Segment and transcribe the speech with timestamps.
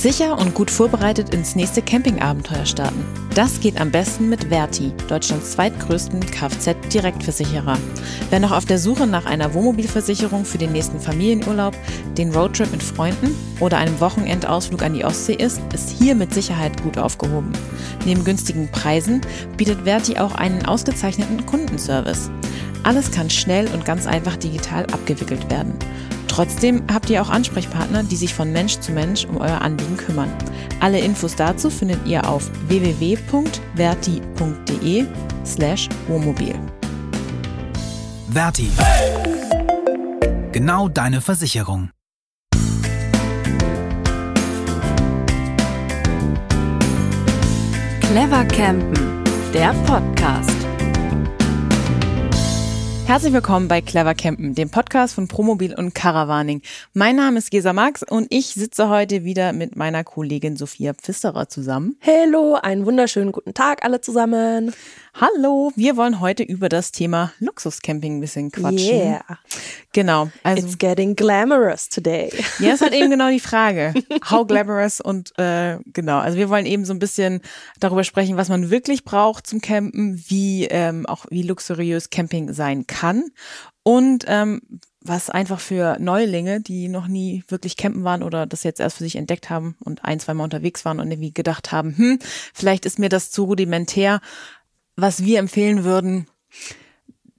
[0.00, 3.04] Sicher und gut vorbereitet ins nächste Campingabenteuer starten.
[3.34, 7.76] Das geht am besten mit Verti, Deutschlands zweitgrößten Kfz-Direktversicherer.
[8.30, 11.76] Wer noch auf der Suche nach einer Wohnmobilversicherung für den nächsten Familienurlaub,
[12.16, 16.82] den Roadtrip mit Freunden oder einem Wochenendausflug an die Ostsee ist, ist hier mit Sicherheit
[16.82, 17.52] gut aufgehoben.
[18.06, 19.20] Neben günstigen Preisen
[19.58, 22.30] bietet Verti auch einen ausgezeichneten Kundenservice.
[22.84, 25.74] Alles kann schnell und ganz einfach digital abgewickelt werden.
[26.30, 30.32] Trotzdem habt ihr auch Ansprechpartner, die sich von Mensch zu Mensch um euer Anliegen kümmern.
[30.78, 33.46] Alle Infos dazu findet ihr auf www.verti.de
[35.44, 36.54] slash Wohnmobil.
[38.30, 38.70] Verti.
[40.52, 41.90] Genau deine Versicherung.
[48.00, 50.69] Clever Campen, der Podcast.
[53.10, 56.62] Herzlich willkommen bei Clever Campen, dem Podcast von Promobil und Caravaning.
[56.94, 61.48] Mein Name ist Gesa Max und ich sitze heute wieder mit meiner Kollegin Sophia Pfisterer
[61.48, 61.96] zusammen.
[62.06, 64.72] Hallo, einen wunderschönen guten Tag alle zusammen.
[65.14, 68.96] Hallo, wir wollen heute über das Thema Luxuscamping ein bisschen quatschen.
[68.96, 69.38] Yeah.
[69.92, 70.30] Genau.
[70.44, 72.30] Also, It's getting glamorous today.
[72.60, 73.92] Ja, ist halt eben genau die Frage.
[74.30, 76.18] How glamorous und äh, genau.
[76.18, 77.40] Also wir wollen eben so ein bisschen
[77.80, 82.86] darüber sprechen, was man wirklich braucht zum Campen, wie ähm, auch wie luxuriös Camping sein
[82.86, 83.24] kann
[83.82, 84.60] und ähm,
[85.02, 89.04] was einfach für Neulinge, die noch nie wirklich campen waren oder das jetzt erst für
[89.04, 92.18] sich entdeckt haben und ein, zwei Mal unterwegs waren und irgendwie gedacht haben, hm,
[92.52, 94.20] vielleicht ist mir das zu rudimentär,
[94.96, 96.26] was wir empfehlen würden,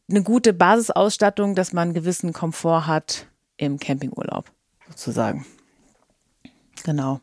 [0.10, 4.52] eine gute Basisausstattung, dass man einen gewissen Komfort hat im Campingurlaub,
[4.90, 5.46] sozusagen.
[6.84, 7.22] Genau.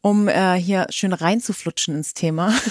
[0.00, 2.52] Um äh, hier schön reinzuflutschen ins Thema.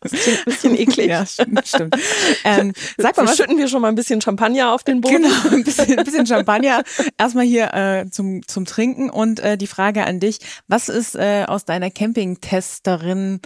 [0.00, 1.08] Das klingt ein bisschen eklig.
[1.08, 1.66] ja, stimmt.
[1.66, 1.96] stimmt.
[2.44, 5.22] Ähm, sag mal, was schütten wir schon mal ein bisschen Champagner auf den Boden?
[5.22, 6.82] Genau, ein bisschen, ein bisschen Champagner.
[7.18, 10.38] Erstmal hier äh, zum, zum Trinken und äh, die Frage an dich.
[10.68, 13.40] Was ist äh, aus deiner Campingtesterin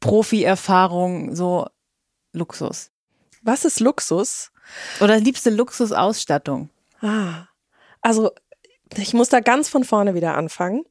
[0.00, 1.66] Profi-Erfahrung so
[2.32, 2.90] Luxus?
[3.42, 4.50] Was ist Luxus?
[5.00, 6.70] Oder liebste Luxusausstattung?
[7.00, 7.46] Ah,
[8.02, 8.30] also
[8.96, 10.84] ich muss da ganz von vorne wieder anfangen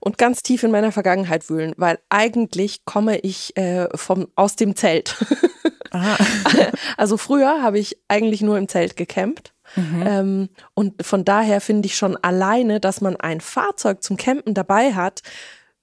[0.00, 4.76] und ganz tief in meiner Vergangenheit wühlen, weil eigentlich komme ich äh, vom aus dem
[4.76, 5.16] Zelt.
[6.96, 9.52] also früher habe ich eigentlich nur im Zelt gecampt.
[9.74, 10.02] Mhm.
[10.06, 14.94] Ähm, und von daher finde ich schon alleine, dass man ein Fahrzeug zum Campen dabei
[14.94, 15.22] hat,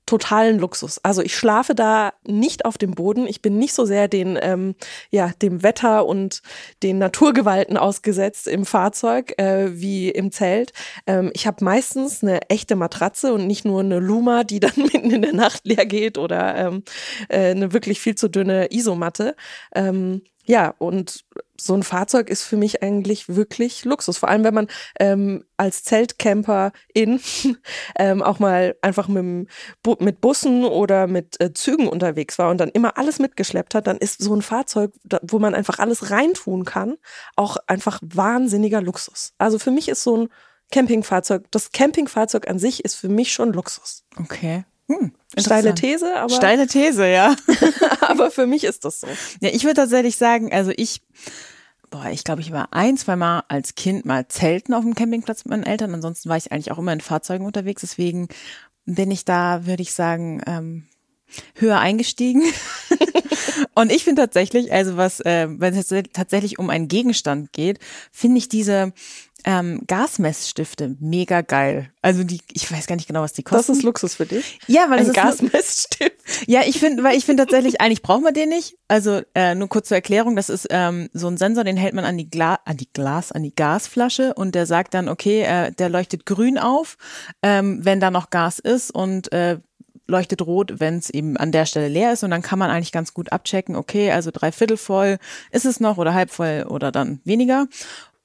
[0.05, 0.99] totalen Luxus.
[1.03, 3.27] Also ich schlafe da nicht auf dem Boden.
[3.27, 4.75] Ich bin nicht so sehr den, ähm,
[5.09, 6.41] ja, dem Wetter und
[6.81, 10.73] den Naturgewalten ausgesetzt im Fahrzeug äh, wie im Zelt.
[11.07, 15.11] Ähm, ich habe meistens eine echte Matratze und nicht nur eine Luma, die dann mitten
[15.11, 16.83] in der Nacht leer geht oder ähm,
[17.29, 19.35] äh, eine wirklich viel zu dünne Isomatte.
[19.73, 21.23] Ähm, ja, und
[21.63, 24.17] so ein Fahrzeug ist für mich eigentlich wirklich Luxus.
[24.17, 24.67] Vor allem, wenn man
[24.99, 27.19] ähm, als Zeltcamper in
[27.97, 29.47] ähm, auch mal einfach mit,
[29.99, 33.97] mit Bussen oder mit äh, Zügen unterwegs war und dann immer alles mitgeschleppt hat, dann
[33.97, 34.91] ist so ein Fahrzeug,
[35.21, 36.95] wo man einfach alles reintun kann,
[37.35, 39.33] auch einfach wahnsinniger Luxus.
[39.37, 40.29] Also für mich ist so ein
[40.71, 44.03] Campingfahrzeug, das Campingfahrzeug an sich ist für mich schon Luxus.
[44.19, 44.65] Okay.
[44.87, 46.33] Hm, Steile These, aber.
[46.33, 47.35] Steile These, ja.
[48.01, 49.07] aber für mich ist das so.
[49.39, 51.01] Ja, ich würde tatsächlich sagen, also ich,
[51.93, 55.45] boah, ich glaube, ich war ein, zwei Mal als Kind mal zelten auf dem Campingplatz
[55.45, 55.93] mit meinen Eltern.
[55.93, 57.81] Ansonsten war ich eigentlich auch immer in Fahrzeugen unterwegs.
[57.81, 58.29] Deswegen
[58.85, 60.87] bin ich da, würde ich sagen, ähm,
[61.53, 62.41] höher eingestiegen.
[63.75, 67.77] Und ich finde tatsächlich, also was, äh, wenn es tatsächlich um einen Gegenstand geht,
[68.11, 68.91] finde ich diese
[69.45, 71.91] ähm, Gasmessstifte mega geil.
[72.01, 73.71] Also die, ich weiß gar nicht genau, was die kosten.
[73.71, 74.57] Das ist Luxus für dich.
[74.65, 76.12] Ja, weil ein Gasmessstift.
[76.53, 78.77] Ja, ich finde, weil ich finde tatsächlich, eigentlich braucht man den nicht.
[78.87, 82.05] Also äh, nur kurz zur Erklärung, das ist ähm, so ein Sensor, den hält man
[82.05, 85.71] an die Glas, an die Glas, an die Gasflasche und der sagt dann, okay, äh,
[85.71, 86.97] der leuchtet grün auf,
[87.41, 89.61] ähm, wenn da noch Gas ist und äh,
[90.05, 92.91] leuchtet rot, wenn es eben an der Stelle leer ist und dann kann man eigentlich
[92.91, 95.17] ganz gut abchecken, okay, also drei Viertel voll
[95.49, 97.65] ist es noch oder halb voll oder dann weniger.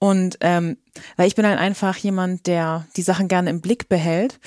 [0.01, 0.77] Und ähm,
[1.17, 4.39] weil ich bin halt einfach jemand, der die Sachen gerne im Blick behält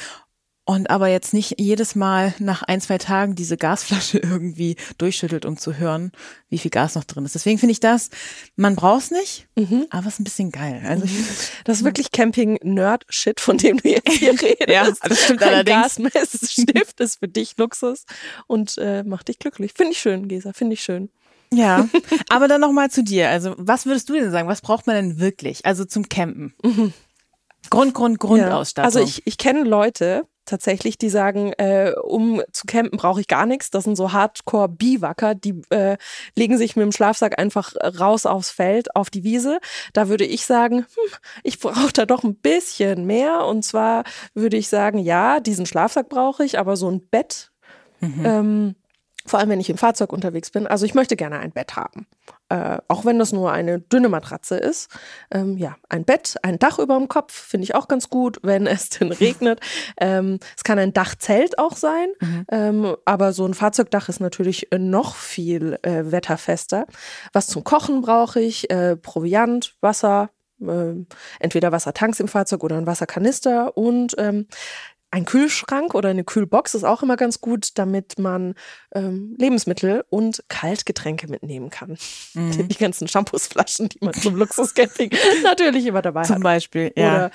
[0.72, 5.58] und aber jetzt nicht jedes Mal nach ein, zwei Tagen diese Gasflasche irgendwie durchschüttelt, um
[5.58, 6.14] zu hören,
[6.48, 7.36] wie viel Gas noch drin ist.
[7.36, 8.10] Deswegen finde ich das,
[8.56, 9.86] man braucht es nicht, mhm.
[9.90, 10.82] aber es ist ein bisschen geil.
[10.88, 11.26] Also mhm.
[11.66, 14.70] Das ist wirklich Camping-Nerd-Shit, von dem du jetzt hier redest.
[14.70, 15.98] ja, das stimmt Ein allerdings.
[15.98, 18.06] Gasmessstift ist für dich Luxus
[18.48, 19.74] und äh, macht dich glücklich.
[19.76, 21.10] Finde ich schön, Gesa, finde ich schön.
[21.54, 21.90] Ja,
[22.30, 23.30] aber dann nochmal zu dir.
[23.30, 24.48] Also, was würdest du denn sagen?
[24.48, 25.66] Was braucht man denn wirklich?
[25.66, 26.54] Also zum Campen?
[26.64, 26.94] Mhm.
[27.70, 28.92] Grund, Grund, Grundausstattung.
[28.92, 33.28] Ja, also ich, ich kenne Leute, tatsächlich, die sagen, äh, um zu campen brauche ich
[33.28, 33.70] gar nichts.
[33.70, 35.98] Das sind so Hardcore-Biwacker, die äh,
[36.36, 39.60] legen sich mit dem Schlafsack einfach raus aufs Feld, auf die Wiese.
[39.94, 43.46] Da würde ich sagen, hm, ich brauche da doch ein bisschen mehr.
[43.46, 44.04] Und zwar
[44.34, 47.52] würde ich sagen, ja, diesen Schlafsack brauche ich, aber so ein Bett.
[48.00, 48.26] Mhm.
[48.26, 48.76] Ähm,
[49.26, 50.68] vor allem, wenn ich im Fahrzeug unterwegs bin.
[50.68, 52.08] Also ich möchte gerne ein Bett haben.
[52.50, 54.90] Äh, auch wenn das nur eine dünne Matratze ist.
[55.32, 58.68] Ähm, ja, ein Bett, ein Dach über dem Kopf finde ich auch ganz gut, wenn
[58.68, 59.62] es denn regnet.
[60.00, 62.46] Ähm, es kann ein Dachzelt auch sein, mhm.
[62.52, 66.88] ähm, aber so ein Fahrzeugdach ist natürlich noch viel äh, wetterfester.
[67.32, 68.70] Was zum Kochen brauche ich?
[68.70, 70.30] Äh, Proviant, Wasser,
[70.62, 70.94] äh,
[71.40, 74.48] entweder Wassertanks im Fahrzeug oder ein Wasserkanister und ähm,
[75.12, 78.56] ein Kühlschrank oder eine Kühlbox ist auch immer ganz gut, damit man
[78.96, 81.98] ähm, Lebensmittel und Kaltgetränke mitnehmen kann.
[82.34, 82.70] Mhm.
[82.70, 85.12] Die ganzen Shampoosflaschen, die man zum Luxuscamping
[85.44, 86.38] natürlich immer dabei zum hat.
[86.38, 87.16] Zum Beispiel, ja.
[87.16, 87.32] Oder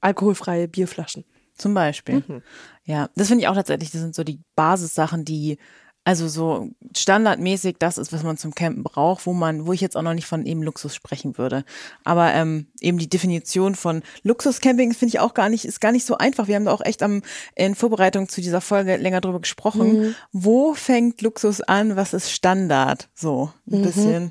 [0.00, 1.24] alkoholfreie Bierflaschen.
[1.56, 2.22] Zum Beispiel.
[2.26, 2.42] Mhm.
[2.84, 5.58] Ja, das finde ich auch tatsächlich, das sind so die Basissachen, die
[6.06, 9.96] also so standardmäßig das ist, was man zum Campen braucht, wo man, wo ich jetzt
[9.96, 11.64] auch noch nicht von eben Luxus sprechen würde.
[12.04, 16.06] Aber ähm, eben die Definition von Luxuscamping finde ich auch gar nicht, ist gar nicht
[16.06, 16.46] so einfach.
[16.46, 17.22] Wir haben da auch echt am
[17.56, 19.98] in Vorbereitung zu dieser Folge länger drüber gesprochen.
[19.98, 20.14] Mhm.
[20.30, 21.96] Wo fängt Luxus an?
[21.96, 23.08] Was ist Standard?
[23.16, 23.82] So ein mhm.
[23.82, 24.30] bisschen.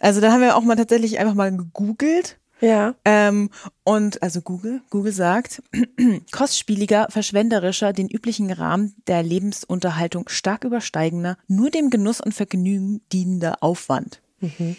[0.00, 2.94] Also da haben wir auch mal tatsächlich einfach mal gegoogelt ja.
[3.04, 3.50] Ähm,
[3.84, 5.62] und also Google, Google sagt,
[6.32, 13.62] kostspieliger, verschwenderischer, den üblichen Rahmen der Lebensunterhaltung stark übersteigender, nur dem Genuss und Vergnügen dienender
[13.62, 14.22] Aufwand.
[14.40, 14.76] Mhm.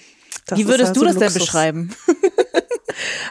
[0.56, 1.34] Wie würdest also du das Luxus.
[1.34, 1.96] denn beschreiben?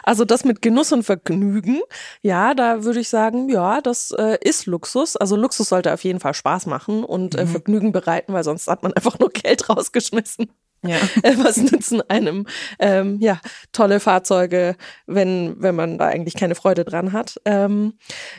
[0.03, 1.81] Also das mit Genuss und Vergnügen,
[2.21, 5.15] ja, da würde ich sagen, ja, das äh, ist Luxus.
[5.15, 7.49] Also Luxus sollte auf jeden Fall Spaß machen und äh, mhm.
[7.49, 10.51] Vergnügen bereiten, weil sonst hat man einfach nur Geld rausgeschmissen.
[10.83, 10.97] Ja.
[11.43, 12.45] Was nützen einem
[12.79, 13.39] ähm, ja
[13.71, 14.75] tolle Fahrzeuge,
[15.05, 17.39] wenn wenn man da eigentlich keine Freude dran hat?
[17.45, 17.93] Ähm,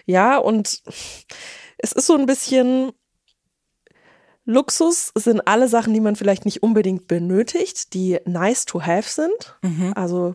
[0.07, 0.83] ja und
[1.79, 2.93] es ist so ein bisschen
[4.47, 9.57] Luxus sind alle Sachen, die man vielleicht nicht unbedingt benötigt, die nice to have sind.
[9.63, 9.93] Mhm.
[9.95, 10.35] Also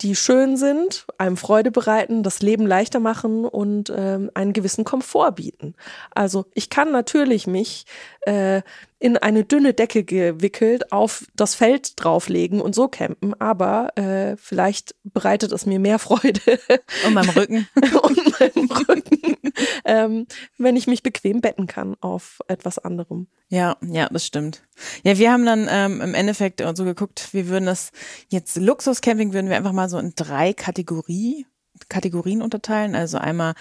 [0.00, 5.32] die schön sind, einem Freude bereiten, das Leben leichter machen und ähm, einen gewissen Komfort
[5.32, 5.74] bieten.
[6.10, 7.84] Also ich kann natürlich mich
[8.26, 8.62] äh,
[8.98, 14.94] in eine dünne Decke gewickelt auf das Feld drauflegen und so campen, aber äh, vielleicht
[15.04, 16.58] bereitet es mir mehr Freude.
[17.06, 17.68] Und meinem Rücken.
[18.02, 19.52] und meinem Rücken,
[19.84, 20.26] ähm,
[20.56, 23.26] wenn ich mich bequem betten kann auf etwas anderem.
[23.48, 24.62] Ja, ja, das stimmt.
[25.02, 27.92] Ja, wir haben dann ähm, im Endeffekt so geguckt, wir würden das
[28.28, 31.46] jetzt Luxuscamping würden wir einfach mal so in drei Kategorie,
[31.88, 32.94] Kategorien unterteilen.
[32.94, 33.54] Also einmal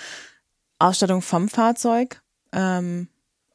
[0.80, 2.21] Ausstattung vom Fahrzeug,
[2.54, 3.10] ähm,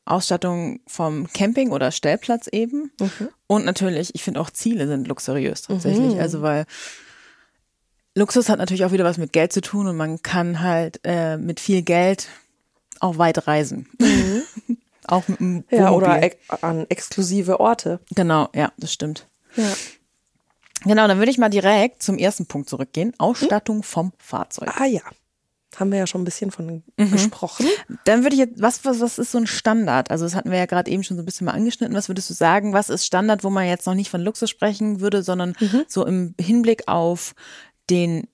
[0.08, 2.90] Ausstattung vom Camping oder Stellplatz eben.
[3.00, 3.28] Mhm.
[3.46, 6.14] Und natürlich, ich finde auch Ziele sind luxuriös tatsächlich.
[6.14, 6.20] Mhm.
[6.20, 6.66] Also weil
[8.14, 11.36] Luxus hat natürlich auch wieder was mit Geld zu tun und man kann halt äh,
[11.36, 12.28] mit viel Geld
[13.00, 13.88] auch weit reisen.
[13.98, 14.42] Mhm.
[15.06, 18.00] auch mit einem Ja, oder ex an exklusive Orte.
[18.14, 19.26] Genau, ja, das stimmt.
[19.56, 19.72] Ja.
[20.84, 23.12] Genau, dann würde ich mal direkt zum ersten Punkt zurückgehen.
[23.18, 24.70] Ausstattung vom Fahrzeug.
[24.76, 25.02] Ah ja.
[25.78, 27.10] Haben wir ja schon ein bisschen von mhm.
[27.10, 27.66] gesprochen.
[28.04, 30.10] Dann würde ich jetzt, was, was, was ist so ein Standard?
[30.10, 31.94] Also das hatten wir ja gerade eben schon so ein bisschen mal angeschnitten.
[31.94, 35.00] Was würdest du sagen, was ist Standard, wo man jetzt noch nicht von Luxus sprechen
[35.00, 35.84] würde, sondern mhm.
[35.86, 37.34] so im Hinblick auf
[37.90, 38.28] den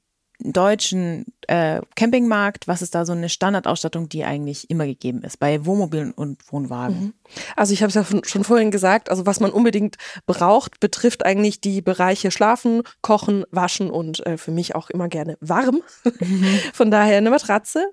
[0.52, 5.64] deutschen äh, Campingmarkt, was ist da so eine Standardausstattung, die eigentlich immer gegeben ist bei
[5.64, 7.00] Wohnmobilen und Wohnwagen?
[7.00, 7.12] Mhm.
[7.56, 9.96] Also ich habe es ja schon vorhin gesagt, also was man unbedingt
[10.26, 15.36] braucht, betrifft eigentlich die Bereiche Schlafen, Kochen, Waschen und äh, für mich auch immer gerne
[15.40, 15.82] warm.
[16.20, 16.58] Mhm.
[16.72, 17.92] Von daher eine Matratze,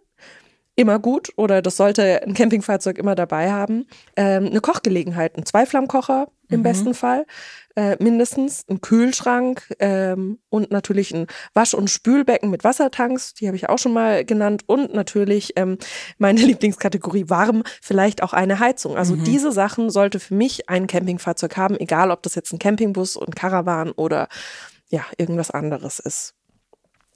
[0.76, 3.88] immer gut oder das sollte ein Campingfahrzeug immer dabei haben.
[4.16, 6.64] Ähm, eine Kochgelegenheit, ein Zweiflammkocher im mhm.
[6.64, 7.26] besten Fall,
[7.76, 13.58] äh, mindestens ein Kühlschrank ähm, und natürlich ein Wasch- und Spülbecken mit Wassertanks, die habe
[13.58, 15.78] ich auch schon mal genannt und natürlich ähm,
[16.18, 18.98] meine Lieblingskategorie warm, vielleicht auch eine Heizung.
[18.98, 19.24] Also mhm.
[19.24, 23.36] diese Sachen sollte für mich ein Campingfahrzeug haben, egal ob das jetzt ein Campingbus und
[23.36, 24.28] Caravan oder
[24.90, 26.36] ja, irgendwas anderes ist.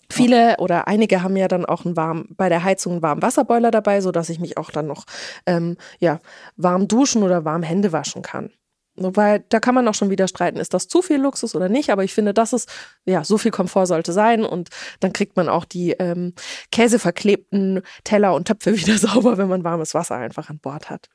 [0.10, 3.72] Viele oder einige haben ja dann auch einen warm, bei der Heizung einen warmen Wasserboiler
[3.72, 5.06] dabei, so dass ich mich auch dann noch
[5.46, 6.20] ähm, ja,
[6.56, 8.52] warm duschen oder warm Hände waschen kann.
[8.98, 11.90] Wobei, da kann man auch schon wieder streiten, ist das zu viel Luxus oder nicht,
[11.90, 12.70] aber ich finde, das ist,
[13.04, 14.70] ja, so viel Komfort sollte sein und
[15.02, 16.34] dann kriegt man auch die ähm,
[16.72, 21.10] käseverklebten Teller und Töpfe wieder sauber, wenn man warmes Wasser einfach an Bord hat.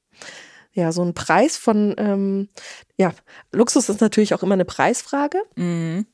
[0.72, 2.48] Ja, so ein Preis von, ähm,
[2.96, 3.12] ja,
[3.50, 5.38] Luxus ist natürlich auch immer eine Preisfrage.
[5.56, 6.06] Mhm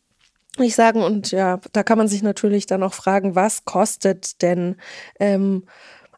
[0.65, 1.03] ich sagen.
[1.03, 4.77] Und ja, da kann man sich natürlich dann auch fragen, was kostet denn
[5.21, 5.67] ähm,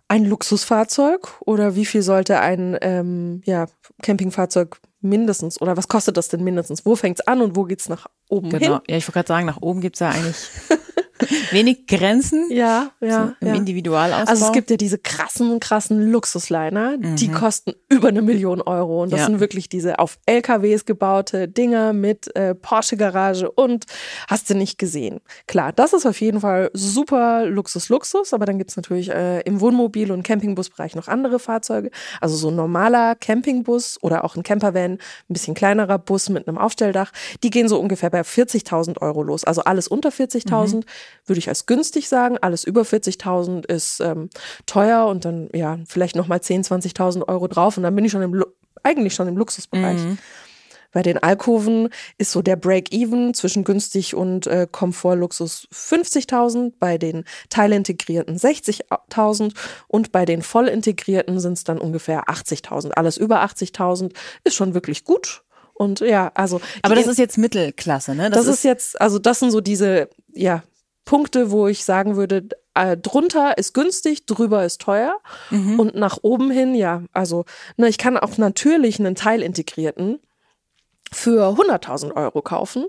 [0.08, 3.66] ein Luxusfahrzeug oder wie viel sollte ein ähm, ja,
[4.02, 6.84] Campingfahrzeug mindestens oder was kostet das denn mindestens?
[6.84, 8.76] Wo fängt's an und wo geht's nach oben genau.
[8.76, 8.80] hin?
[8.88, 10.48] Ja, ich wollte gerade sagen, nach oben gibt's ja eigentlich
[11.50, 12.46] Wenig Grenzen.
[12.50, 13.26] Ja, ja.
[13.26, 13.54] So Im ja.
[13.54, 14.30] Individualausbau.
[14.30, 19.02] Also es gibt ja diese krassen, krassen Luxusliner, die kosten über eine Million Euro.
[19.02, 19.26] Und das Ja.
[19.26, 23.87] sind wirklich diese auf LKWs gebaute Dinger mit äh, Porsche-Garage und
[24.28, 25.20] hast du nicht gesehen.
[25.46, 29.60] Klar, das ist auf jeden Fall super Luxus, Luxus, aber dann gibt's natürlich äh, im
[29.60, 31.90] Wohnmobil- und Campingbusbereich noch andere Fahrzeuge.
[32.20, 34.98] Also so ein normaler Campingbus oder auch ein Campervan, ein
[35.28, 39.44] bisschen kleinerer Bus mit einem Aufstelldach, die gehen so ungefähr bei 40.000 Euro los.
[39.44, 40.84] Also alles unter 40.000
[41.26, 42.38] würde ich als günstig sagen.
[42.40, 44.30] Alles über 40.000 ist ähm,
[44.66, 48.22] teuer und dann ja vielleicht nochmal 10.000, 20.000 Euro drauf und dann bin ich schon
[48.22, 48.44] im Lu
[48.84, 50.00] eigentlich schon im Luxusbereich.
[50.92, 57.24] Bei den Alkoven ist so der Break-Even zwischen günstig und äh, Komfort-Luxus 50.000, bei den
[57.50, 59.52] teilintegrierten 60.000
[59.86, 62.92] und bei den vollintegrierten sind es dann ungefähr 80.000.
[62.92, 65.42] Alles über 80.000 ist schon wirklich gut.
[65.74, 66.60] Und ja, also.
[66.82, 68.30] Aber das ist jetzt Mittelklasse, ne?
[68.30, 70.64] das, ist jetzt, also das sind so diese, ja,
[71.08, 75.18] Punkte, wo ich sagen würde, äh, drunter ist günstig, drüber ist teuer.
[75.78, 77.46] Und nach oben hin, ja, also,
[77.78, 80.18] ne, ich kann auch natürlich einen teilintegrierten
[81.12, 82.86] für 100.000 Euro kaufen.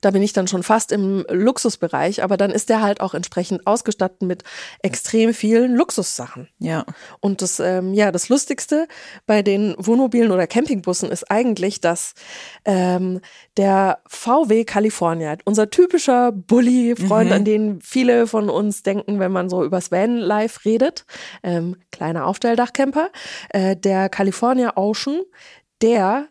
[0.00, 3.66] Da bin ich dann schon fast im Luxusbereich, aber dann ist der halt auch entsprechend
[3.66, 4.44] ausgestattet mit
[4.82, 6.48] extrem vielen Luxussachen.
[6.58, 6.84] Ja.
[7.20, 8.88] Und das, ähm, ja, das Lustigste
[9.26, 12.14] bei den Wohnmobilen oder Campingbussen ist eigentlich, dass
[12.64, 13.20] ähm,
[13.56, 19.64] der VW California, unser typischer Bully-Freund, an den viele von uns denken, wenn man so
[19.64, 21.06] übers Van-Life redet,
[21.42, 23.10] ähm, kleiner Aufstelldachcamper,
[23.50, 25.20] äh, der California Ocean,
[25.82, 26.28] der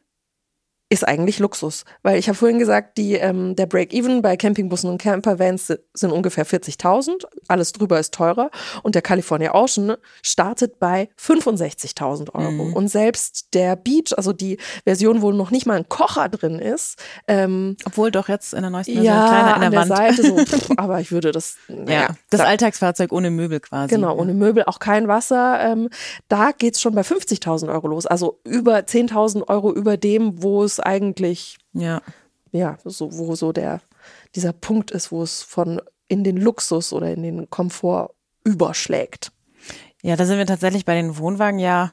[0.95, 1.85] ist eigentlich Luxus.
[2.01, 6.11] Weil ich habe vorhin gesagt, die, ähm, der Break-Even bei Campingbussen und Campervans si- sind
[6.11, 7.25] ungefähr 40.000.
[7.47, 8.49] Alles drüber ist teurer.
[8.83, 12.51] Und der California Ocean startet bei 65.000 Euro.
[12.65, 12.73] Mhm.
[12.73, 16.97] Und selbst der Beach, also die Version, wo noch nicht mal ein Kocher drin ist,
[17.27, 20.15] ähm, Obwohl doch jetzt in der neuesten Version ja, kleiner in an der, der Wand.
[20.17, 23.93] Seite so, pff, aber ich würde das, naja, ja, das da- Alltagsfahrzeug ohne Möbel quasi.
[23.93, 25.59] Genau, ohne Möbel, auch kein Wasser.
[25.61, 25.89] Ähm,
[26.29, 28.05] da geht's schon bei 50.000 Euro los.
[28.05, 32.01] Also über 10.000 Euro über dem, wo es eigentlich, Ja.
[32.51, 33.81] ja, so, wo so der,
[34.35, 38.11] dieser Punkt ist, wo es von in den Luxus oder in den Komfort
[38.43, 39.31] überschlägt.
[40.03, 41.91] Ja, da sind wir tatsächlich bei den Wohnwagen ja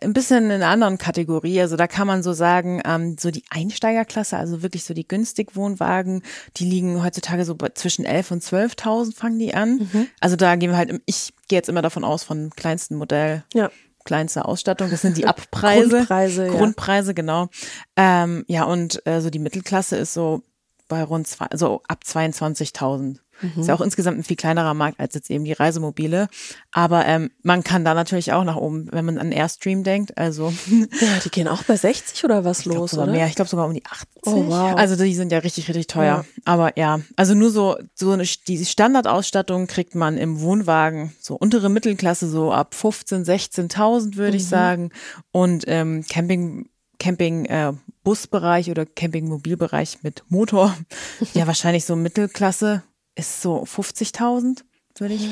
[0.00, 1.60] ein bisschen in einer anderen Kategorie.
[1.60, 5.54] Also da kann man so sagen, ähm, so die Einsteigerklasse, also wirklich so die günstig
[5.54, 6.22] Wohnwagen,
[6.56, 10.08] die liegen heutzutage so bei zwischen 11 und 12.000 fangen die an.
[10.18, 13.70] Also da gehen wir halt, ich gehe jetzt immer davon aus von kleinsten Modell, Ja.
[14.06, 14.90] Kleinste Ausstattung.
[14.90, 15.90] Das sind die Abpreise.
[15.90, 16.52] Grundpreise, ja.
[16.52, 17.48] Grundpreise, genau.
[17.96, 20.42] Ähm, ja, und äh, so die Mittelklasse ist so
[20.88, 23.18] bei rund zwei, so ab 22.000.
[23.58, 26.28] Ist ja auch insgesamt ein viel kleinerer Markt als jetzt eben die Reisemobile.
[26.72, 30.16] Aber ähm, man kann da natürlich auch nach oben, wenn man an Airstream denkt.
[30.16, 30.52] Also
[31.00, 33.12] Ja, die gehen auch bei 60 oder was ich los, oder?
[33.12, 33.26] mehr.
[33.26, 34.08] Ich glaube sogar um die 80.
[34.24, 34.74] Oh, wow.
[34.76, 36.24] Also die sind ja richtig, richtig teuer.
[36.24, 36.42] Ja.
[36.44, 41.68] Aber ja, also nur so, so eine, die Standardausstattung kriegt man im Wohnwagen, so untere
[41.68, 44.36] Mittelklasse, so ab 15, 16.000 würde Mhm.
[44.36, 44.90] ich sagen.
[45.32, 47.72] Und ähm, Camping, Camping äh,
[48.04, 50.76] oder Campingmobilbereich mit Motor,
[51.34, 52.82] ja wahrscheinlich so Mittelklasse
[53.16, 54.60] ist so 50.000,
[54.98, 55.28] würde ich.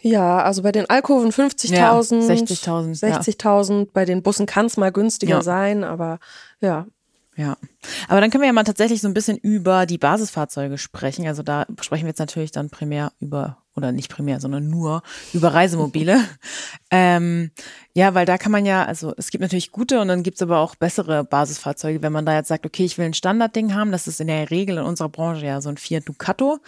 [0.00, 1.72] Ja, also bei den Alkoven 50.000.
[1.76, 3.20] Ja, 60.000, ja.
[3.20, 3.88] 60.000.
[3.92, 5.42] Bei den Bussen kann es mal günstiger Ja.
[5.42, 6.18] sein, aber
[6.60, 6.86] ja.
[7.36, 7.56] Ja,
[8.08, 11.26] aber dann können wir ja mal tatsächlich so ein bisschen über die Basisfahrzeuge sprechen.
[11.26, 15.02] Also da sprechen wir jetzt natürlich dann primär über, oder nicht primär, sondern nur
[15.32, 16.20] über Reisemobile.
[16.90, 17.50] ähm,
[17.94, 20.58] ja, weil da kann man ja, also es gibt natürlich gute und dann gibt's aber
[20.58, 22.02] auch bessere Basisfahrzeuge.
[22.02, 24.50] Wenn man da jetzt sagt, okay, ich will ein Standardding haben, das ist in der
[24.50, 26.58] Regel in unserer Branche ja so ein Fiat Ducato.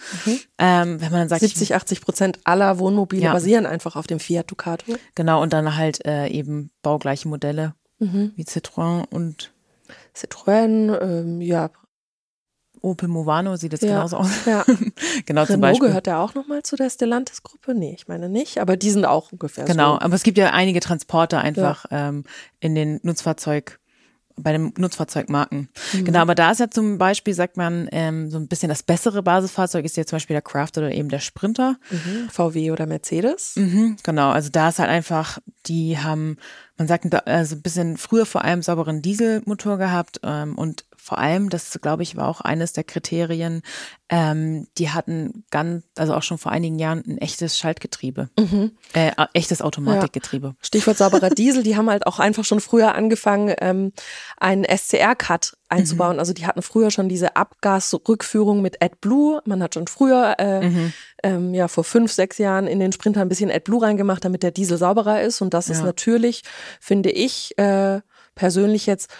[0.57, 3.33] Ähm, wenn man dann sagt, ich 70, 80 Prozent aller Wohnmobile Ja.
[3.33, 4.95] basieren einfach auf dem Fiat Ducato.
[5.15, 7.73] Genau, und dann halt äh, eben baugleiche Modelle
[8.35, 9.53] wie Citroën und
[10.15, 11.69] Citroën, ähm, ja,
[12.85, 13.95] Opel Movano sieht jetzt Ja.
[13.95, 14.29] genauso aus.
[14.45, 14.63] ja.
[15.25, 15.87] genau, zum Renault Beispiel.
[15.89, 17.73] gehört ja auch nochmal zu der Stellantis-Gruppe?
[17.75, 20.01] Nee, ich meine nicht, aber die sind auch ungefähr Genau, so.
[20.01, 22.23] aber es gibt ja einige Transporter einfach ähm,
[22.59, 23.79] in den Nutzfahrzeug,
[24.37, 25.69] bei den Nutzfahrzeugmarken.
[25.93, 26.03] Mhm.
[26.05, 29.23] Genau, aber da ist ja zum Beispiel, sagt man, ähm, so ein bisschen das bessere
[29.23, 31.77] Basisfahrzeug ist ja zum Beispiel der Craft oder eben der Sprinter.
[31.89, 32.27] Mhm.
[32.29, 33.55] VW oder Mercedes.
[33.55, 36.35] Mhm, genau, also da ist halt einfach, die haben,
[36.77, 41.51] man sagt, also ein bisschen früher vor allem sauberen Dieselmotor gehabt ähm, und vor allem,
[41.51, 43.61] das glaube ich war auch eines der Kriterien,
[44.09, 48.29] ähm, die hatten ganz, also auch schon vor einigen Jahren ein echtes Schaltgetriebe,
[48.95, 50.55] äh, äh, echtes Automatikgetriebe.
[50.63, 53.91] Stichwort sauberer Diesel, die haben halt auch einfach schon früher angefangen, ähm,
[54.37, 56.17] einen SCR-Cut einzubauen.
[56.17, 59.43] Also die hatten früher schon diese Abgasrückführung mit AdBlue.
[59.45, 60.89] Man hat schon früher, äh,
[61.21, 64.51] ähm, ja, vor fünf, sechs Jahren in den Sprinter ein bisschen AdBlue reingemacht, damit der
[64.51, 65.41] Diesel sauberer ist.
[65.41, 65.85] Und das ist Ja.
[65.85, 66.41] natürlich,
[66.79, 68.01] finde ich, äh,
[68.33, 69.11] persönlich jetzt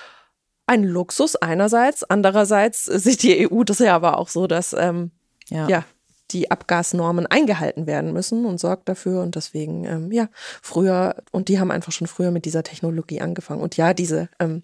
[0.67, 2.03] ein Luxus einerseits.
[2.03, 5.11] Andererseits sieht die EU das ja aber auch so, dass, ähm,
[5.49, 5.67] Ja.
[5.67, 5.85] ja,
[6.31, 9.21] die Abgasnormen eingehalten werden müssen und sorgt dafür.
[9.21, 10.27] Und deswegen, ähm, ja,
[10.61, 13.61] früher, und die haben einfach schon früher mit dieser Technologie angefangen.
[13.61, 14.63] Und ja, diese ähm,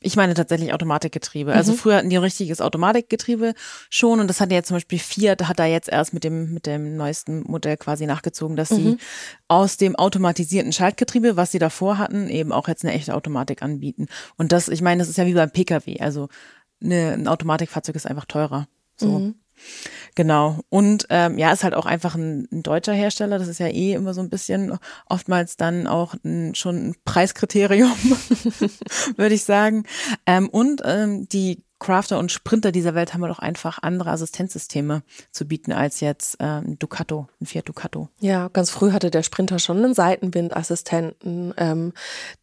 [0.00, 1.52] ich meine tatsächlich Automatikgetriebe.
[1.52, 1.76] Also mhm.
[1.76, 3.54] früher hatten die ein richtiges Automatikgetriebe
[3.90, 6.66] schon und das hat ja zum Beispiel Fiat hat da jetzt erst mit dem mit
[6.66, 8.98] dem neuesten Modell quasi nachgezogen, dass sie mhm.
[9.48, 14.06] aus dem automatisierten Schaltgetriebe, was sie davor hatten, eben auch jetzt eine echte Automatik anbieten.
[14.36, 15.98] Und das, ich meine, das ist ja wie beim PKW.
[16.00, 16.28] Also
[16.82, 18.68] eine, ein Automatikfahrzeug ist einfach teurer.
[18.96, 19.18] So.
[19.18, 19.34] Mhm.
[20.14, 20.60] Genau.
[20.68, 23.38] Und ähm, ja, ist halt auch einfach ein, ein, deutscher Hersteller.
[23.38, 27.92] Das ist ja eh immer so ein bisschen oftmals dann auch ein, schon ein Preiskriterium,
[29.16, 29.84] würde ich sagen.
[30.26, 35.02] Ähm, und ähm, die Crafter und Sprinter dieser Welt haben wir doch einfach andere Assistenzsysteme
[35.30, 38.08] zu bieten als jetzt äh, ein Ducato, ein Fiat Ducato.
[38.20, 41.54] Ja, ganz früh hatte der Sprinter schon einen Seitenwindassistenten.
[41.56, 41.92] Ähm,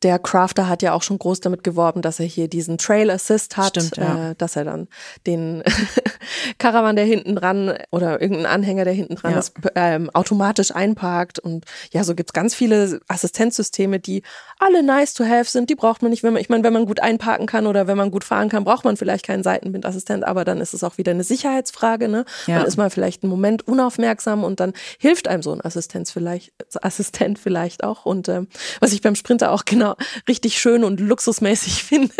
[0.04, 3.58] der Crafter hat ja auch schon groß damit geworben, dass er hier diesen Trail Assist
[3.58, 4.32] hat, Stimmt, ja.
[4.32, 4.88] äh, dass er dann
[5.27, 5.63] den
[6.58, 9.39] Caravan, der hinten dran oder irgendeinen Anhänger, der hinten dran ja.
[9.39, 11.39] ist, ähm, automatisch einparkt.
[11.39, 14.24] Und ja, so gibt's ganz viele Assistenzsysteme, die
[14.60, 15.70] alle nice to have sind.
[15.70, 17.98] Die braucht man nicht, wenn man, ich meine, wenn man gut einparken kann oder wenn
[17.98, 21.12] man gut fahren kann, braucht man vielleicht keinen Seitenwindassistent, aber dann ist es auch wieder
[21.12, 22.08] eine Sicherheitsfrage.
[22.08, 22.25] Ne?
[22.48, 22.60] Ja.
[22.60, 26.53] Dann ist man vielleicht einen Moment unaufmerksam und dann hilft einem so ein Assistenz vielleicht,
[26.82, 28.05] Assistent vielleicht auch.
[28.05, 28.48] Und ähm,
[28.79, 29.96] was ich beim Sprinter auch genau
[30.27, 32.13] richtig schön und luxusmäßig finde,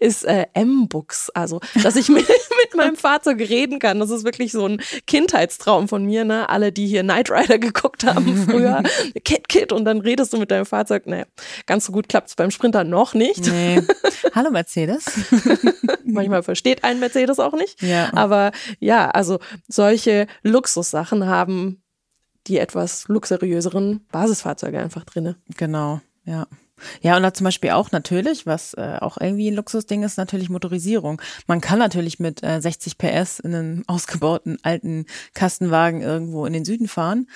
[0.00, 1.30] ist äh, M-Books.
[1.30, 3.98] Also, dass ich mit, mit meinem Fahrzeug reden kann.
[3.98, 6.24] Das ist wirklich so ein Kindheitstraum von mir.
[6.24, 6.48] Ne?
[6.48, 8.82] Alle, die hier Knight Rider geguckt haben früher,
[9.24, 11.06] Kit Kit und dann redest du mit deinem Fahrzeug.
[11.06, 11.24] Naja,
[11.66, 13.46] ganz so gut klappt es beim Sprinter noch nicht.
[13.46, 13.82] Nee.
[14.34, 15.04] Hallo Mercedes.
[16.04, 17.82] Manchmal versteht ein Mercedes auch nicht.
[17.82, 18.12] Ja.
[18.14, 19.38] Aber ja, also
[19.68, 21.82] solche Luxussachen haben
[22.46, 25.36] die etwas luxuriöseren Basisfahrzeuge einfach drinne.
[25.56, 26.46] Genau, ja.
[27.00, 30.50] Ja, und da zum Beispiel auch natürlich, was äh, auch irgendwie ein Luxusding ist, natürlich
[30.50, 31.22] Motorisierung.
[31.46, 36.64] Man kann natürlich mit äh, 60 PS in einem ausgebauten alten Kastenwagen irgendwo in den
[36.64, 37.28] Süden fahren,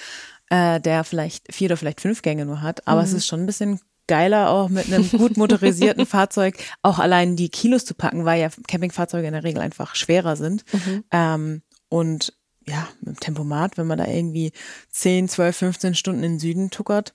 [0.51, 3.07] äh, der vielleicht vier oder vielleicht fünf Gänge nur hat, aber mhm.
[3.07, 7.49] es ist schon ein bisschen geiler, auch mit einem gut motorisierten Fahrzeug auch allein die
[7.49, 10.65] Kilos zu packen, weil ja Campingfahrzeuge in der Regel einfach schwerer sind.
[10.73, 11.05] Mhm.
[11.13, 12.35] Ähm, und
[12.67, 14.53] ja, mit dem Tempomat, wenn man da irgendwie
[14.91, 17.15] 10, 12, 15 Stunden in den Süden tuckert,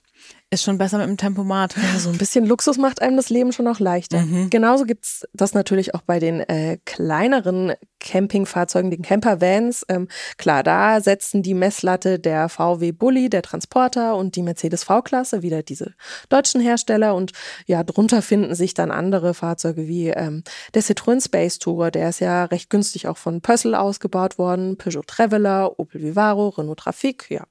[0.50, 1.76] ist schon besser mit dem Tempomat.
[1.76, 4.22] Ja, so ein bisschen Luxus macht einem das Leben schon auch leichter.
[4.22, 4.50] Mhm.
[4.50, 9.84] Genauso gibt's das natürlich auch bei den äh, kleineren Campingfahrzeugen, den Campervans.
[9.88, 15.42] Ähm, klar, da setzen die Messlatte der VW Bulli, der Transporter und die Mercedes V-Klasse,
[15.42, 15.94] wieder diese
[16.28, 17.14] deutschen Hersteller.
[17.14, 17.32] Und
[17.66, 22.20] ja, drunter finden sich dann andere Fahrzeuge wie ähm, der Citroën Space Tourer, der ist
[22.20, 27.44] ja recht günstig auch von Pössl ausgebaut worden, Peugeot Traveller, Opel Vivaro, Renault Trafic, ja.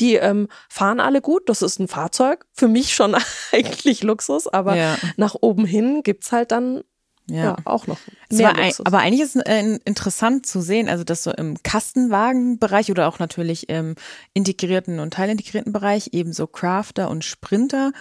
[0.00, 3.16] Die ähm, fahren alle gut, das ist ein Fahrzeug, für mich schon
[3.52, 4.96] eigentlich Luxus, aber ja.
[5.16, 6.82] nach oben hin gibt's halt dann
[7.30, 7.44] ja.
[7.44, 7.98] ja, auch noch.
[8.30, 12.90] Mehr ein, aber eigentlich ist es äh, interessant zu sehen, also dass so im Kastenwagenbereich
[12.90, 13.94] oder auch natürlich im
[14.34, 17.92] integrierten und teilintegrierten Bereich eben so Crafter und Sprinter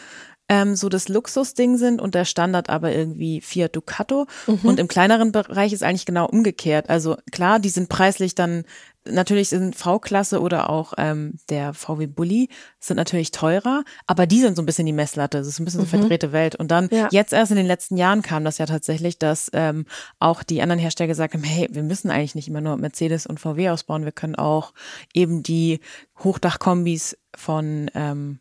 [0.49, 4.25] ähm, so das Luxusding sind und der Standard aber irgendwie Fiat Ducato.
[4.47, 4.59] Mhm.
[4.63, 6.89] Und im kleineren Bereich ist eigentlich genau umgekehrt.
[6.89, 8.65] Also klar, die sind preislich dann
[9.05, 14.55] natürlich sind V-Klasse oder auch ähm, der VW Bulli sind natürlich teurer, aber die sind
[14.55, 15.37] so ein bisschen die Messlatte.
[15.37, 16.01] Das ist ein bisschen so eine mhm.
[16.01, 16.55] verdrehte Welt.
[16.55, 17.07] Und dann ja.
[17.11, 19.85] jetzt erst in den letzten Jahren kam das ja tatsächlich, dass ähm,
[20.19, 23.39] auch die anderen Hersteller gesagt haben, hey, wir müssen eigentlich nicht immer nur Mercedes und
[23.39, 24.73] VW ausbauen, wir können auch
[25.13, 25.79] eben die
[26.23, 28.39] Hochdachkombis von ähm,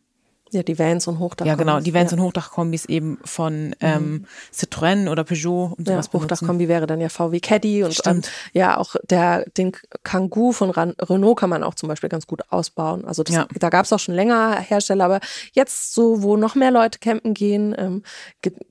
[0.50, 1.50] ja, die Vans und Hochdachkombis.
[1.50, 2.16] Ja, genau, die Vans ja.
[2.16, 4.24] und Hochdachkombis eben von ähm, mhm.
[4.54, 6.08] Citroën oder Peugeot und sowas.
[6.12, 10.70] Ja, Hochdachkombi wäre dann ja VW Caddy und ähm, ja auch der den Kangoo von
[10.70, 13.04] Ran Renault kann man auch zum Beispiel ganz gut ausbauen.
[13.04, 13.46] Also das, ja.
[13.58, 15.20] da gab es auch schon länger Hersteller, aber
[15.52, 18.02] jetzt so, wo noch mehr Leute campen gehen, ähm,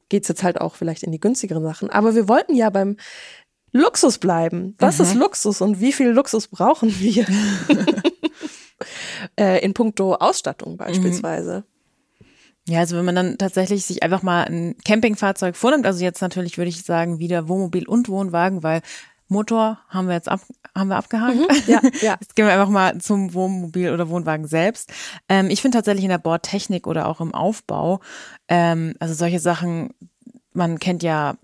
[0.10, 1.90] geht's jetzt halt auch vielleicht in die günstigeren Sachen.
[1.90, 2.98] Aber wir wollten ja beim
[3.72, 4.76] Luxus bleiben.
[4.80, 5.04] Was mhm.
[5.04, 7.26] ist Luxus und wie viel Luxus brauchen wir?
[9.40, 11.64] äh, in puncto Ausstattung beispielsweise.
[12.68, 16.58] Ja, also wenn man dann tatsächlich sich einfach mal ein Campingfahrzeug vornimmt, also jetzt natürlich
[16.58, 18.82] würde ich sagen wieder Wohnmobil und Wohnwagen, weil
[19.30, 20.42] Motor haben wir jetzt ab,
[20.76, 21.36] haben wir abgehakt.
[21.36, 22.18] Mhm, ja, ja.
[22.20, 24.92] Jetzt gehen wir einfach mal zum Wohnmobil oder Wohnwagen selbst.
[25.30, 28.02] Ähm, ich finde tatsächlich in der Bordtechnik oder auch im Aufbau,
[28.50, 29.94] ähm, also solche Sachen,
[30.54, 31.36] man kennt ja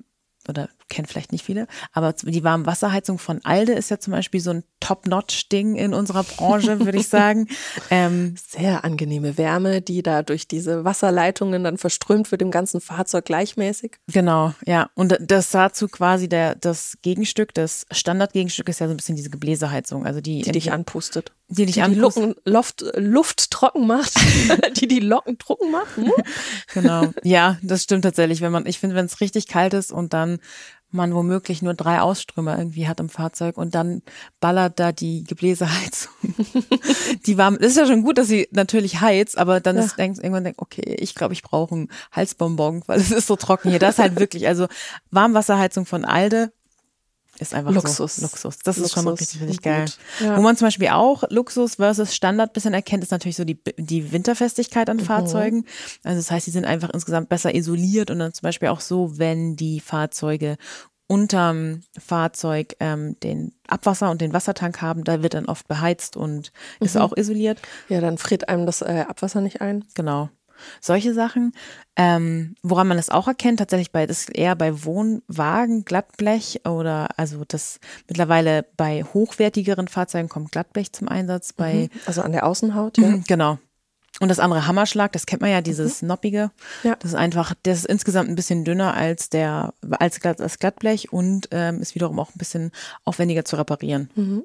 [0.47, 4.51] oder kennt vielleicht nicht viele, aber die Warmwasserheizung von Alde ist ja zum Beispiel so
[4.51, 7.47] ein Top-Notch-Ding in unserer Branche, würde ich sagen.
[7.89, 13.25] Ähm, Sehr angenehme Wärme, die da durch diese Wasserleitungen dann verströmt wird im ganzen Fahrzeug
[13.25, 13.97] gleichmäßig.
[14.07, 14.89] Genau, ja.
[14.95, 19.29] Und das dazu quasi der, das Gegenstück, das Standardgegenstück ist ja so ein bisschen diese
[19.29, 21.31] Gebläseheizung, also die, die dich anpustet.
[21.49, 24.13] Die dich die, die Lucken, Luft, Luft trocken macht,
[24.81, 25.97] die die Locken trocken macht.
[25.97, 26.11] Hm?
[26.73, 27.13] Genau.
[27.23, 28.41] Ja, das stimmt tatsächlich.
[28.41, 30.39] Wenn man, ich finde, wenn es richtig kalt ist und dann
[30.93, 34.01] man womöglich nur drei Ausströmer irgendwie hat im Fahrzeug und dann
[34.39, 36.13] ballert da die Gebläseheizung.
[37.25, 39.83] die warm, das ist ja schon gut, dass sie natürlich heizt, aber dann ja.
[39.83, 43.35] ist denkst, irgendwann denkt, okay, ich glaube, ich brauche einen Halsbonbon, weil es ist so
[43.35, 43.79] trocken hier.
[43.79, 44.67] Das ist halt wirklich, also
[45.11, 46.51] Warmwasserheizung von Alde
[47.39, 48.17] ist einfach Luxus.
[48.17, 48.59] So, Luxus.
[48.59, 48.85] Das Luxus.
[48.85, 49.85] ist schon richtig, richtig geil.
[50.19, 50.37] Ja.
[50.37, 54.11] Wo man zum Beispiel auch Luxus versus Standard bisschen erkennt, ist natürlich so die, die
[54.11, 55.01] Winterfestigkeit an mhm.
[55.01, 55.65] Fahrzeugen.
[56.03, 59.17] Also das heißt, die sind einfach insgesamt besser isoliert und dann zum Beispiel auch so,
[59.17, 60.57] wenn die Fahrzeuge
[61.07, 66.51] unterm Fahrzeug ähm, den Abwasser und den Wassertank haben, da wird dann oft beheizt und
[66.79, 66.85] mhm.
[66.85, 67.59] ist auch isoliert.
[67.89, 69.85] Ja, dann friert einem das äh, Abwasser nicht ein.
[69.95, 70.29] Genau.
[70.81, 71.53] Solche Sachen.
[71.95, 77.43] Ähm, woran man das auch erkennt, tatsächlich bei das eher bei Wohnwagen, Glattblech oder also
[77.47, 81.53] das mittlerweile bei hochwertigeren Fahrzeugen kommt Glattblech zum Einsatz.
[81.53, 81.99] Bei mhm.
[82.05, 83.07] also an der Außenhaut, ja.
[83.07, 83.59] Mhm, genau.
[84.19, 86.09] Und das andere Hammerschlag, das kennt man ja, dieses mhm.
[86.09, 86.51] noppige.
[86.83, 86.95] Ja.
[86.99, 91.49] Das ist einfach, das ist insgesamt ein bisschen dünner als der, als das Glattblech und
[91.51, 92.71] ähm, ist wiederum auch ein bisschen
[93.05, 94.11] aufwendiger zu reparieren.
[94.15, 94.43] Mhm.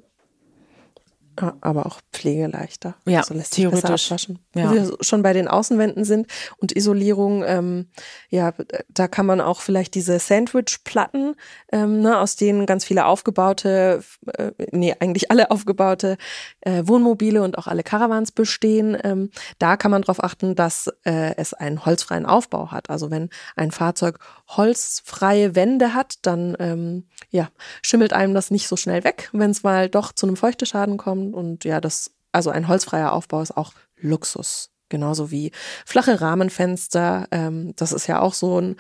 [1.61, 2.95] Aber auch pflegeleichter.
[3.07, 4.11] Ja, also lässt theoretisch.
[4.11, 4.39] abwaschen.
[4.55, 4.71] Ja.
[4.71, 6.27] Wo wir schon bei den Außenwänden sind
[6.59, 7.89] und Isolierung, ähm,
[8.29, 8.53] ja,
[8.89, 11.35] da kann man auch vielleicht diese Sandwich-Platten,
[11.73, 14.03] ähm, ne, aus denen ganz viele aufgebaute,
[14.37, 16.17] äh, nee, eigentlich alle aufgebaute
[16.61, 18.97] äh, Wohnmobile und auch alle Caravans bestehen.
[19.05, 22.91] Ähm, da kann man darauf achten, dass äh, es einen holzfreien Aufbau hat.
[22.91, 27.49] Also wenn ein Fahrzeug holzfreie Wände hat, dann ähm, ja,
[27.83, 31.28] schimmelt einem das nicht so schnell weg, wenn es mal doch zu einem Feuchteschaden kommt.
[31.35, 34.71] Und ja, das, also ein holzfreier Aufbau ist auch Luxus.
[34.91, 35.53] Genauso wie
[35.85, 37.27] flache Rahmenfenster.
[37.31, 38.77] Ähm, das ist ja auch so ein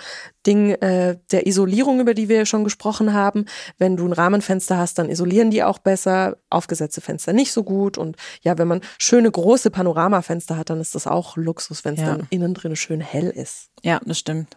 [0.46, 3.44] Ding äh, der Isolierung, über die wir schon gesprochen haben.
[3.76, 6.38] Wenn du ein Rahmenfenster hast, dann isolieren die auch besser.
[6.48, 7.98] Aufgesetzte Fenster nicht so gut.
[7.98, 12.00] Und ja, wenn man schöne große Panoramafenster hat, dann ist das auch Luxus, wenn es
[12.00, 12.06] ja.
[12.06, 13.68] dann innen drin schön hell ist.
[13.82, 14.56] Ja, das stimmt.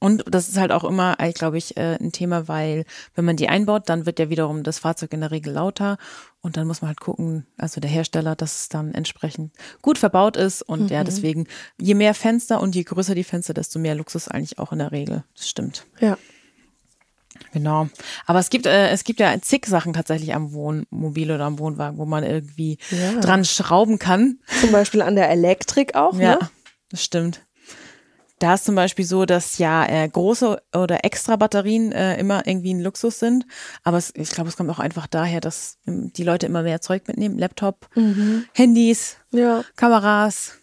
[0.00, 2.84] Und das ist halt auch immer, glaube ich, äh, ein Thema, weil
[3.14, 5.98] wenn man die einbaut, dann wird ja wiederum das Fahrzeug in der Regel lauter
[6.40, 10.36] und dann muss man halt gucken, also der Hersteller, dass es dann entsprechend gut verbaut
[10.36, 10.88] ist und mhm.
[10.88, 11.48] ja, deswegen,
[11.80, 14.92] je mehr Fenster und je größer die Fenster, desto mehr Luxus eigentlich auch in der
[14.92, 15.24] Regel.
[15.36, 15.84] Das stimmt.
[15.98, 16.16] Ja.
[17.52, 17.88] Genau.
[18.26, 21.98] Aber es gibt, äh, es gibt ja zig Sachen tatsächlich am Wohnmobil oder am Wohnwagen,
[21.98, 23.20] wo man irgendwie ja.
[23.20, 24.38] dran schrauben kann.
[24.60, 26.50] Zum Beispiel an der Elektrik auch, ja, ne?
[26.90, 27.42] das stimmt.
[28.38, 32.74] Da ist zum Beispiel so, dass ja äh, große oder extra Batterien äh, immer irgendwie
[32.74, 33.46] ein Luxus sind.
[33.82, 36.80] Aber es, ich glaube, es kommt auch einfach daher, dass ähm, die Leute immer mehr
[36.80, 37.38] Zeug mitnehmen.
[37.38, 38.44] Laptop, mhm.
[38.54, 39.64] Handys, ja.
[39.76, 40.58] Kameras.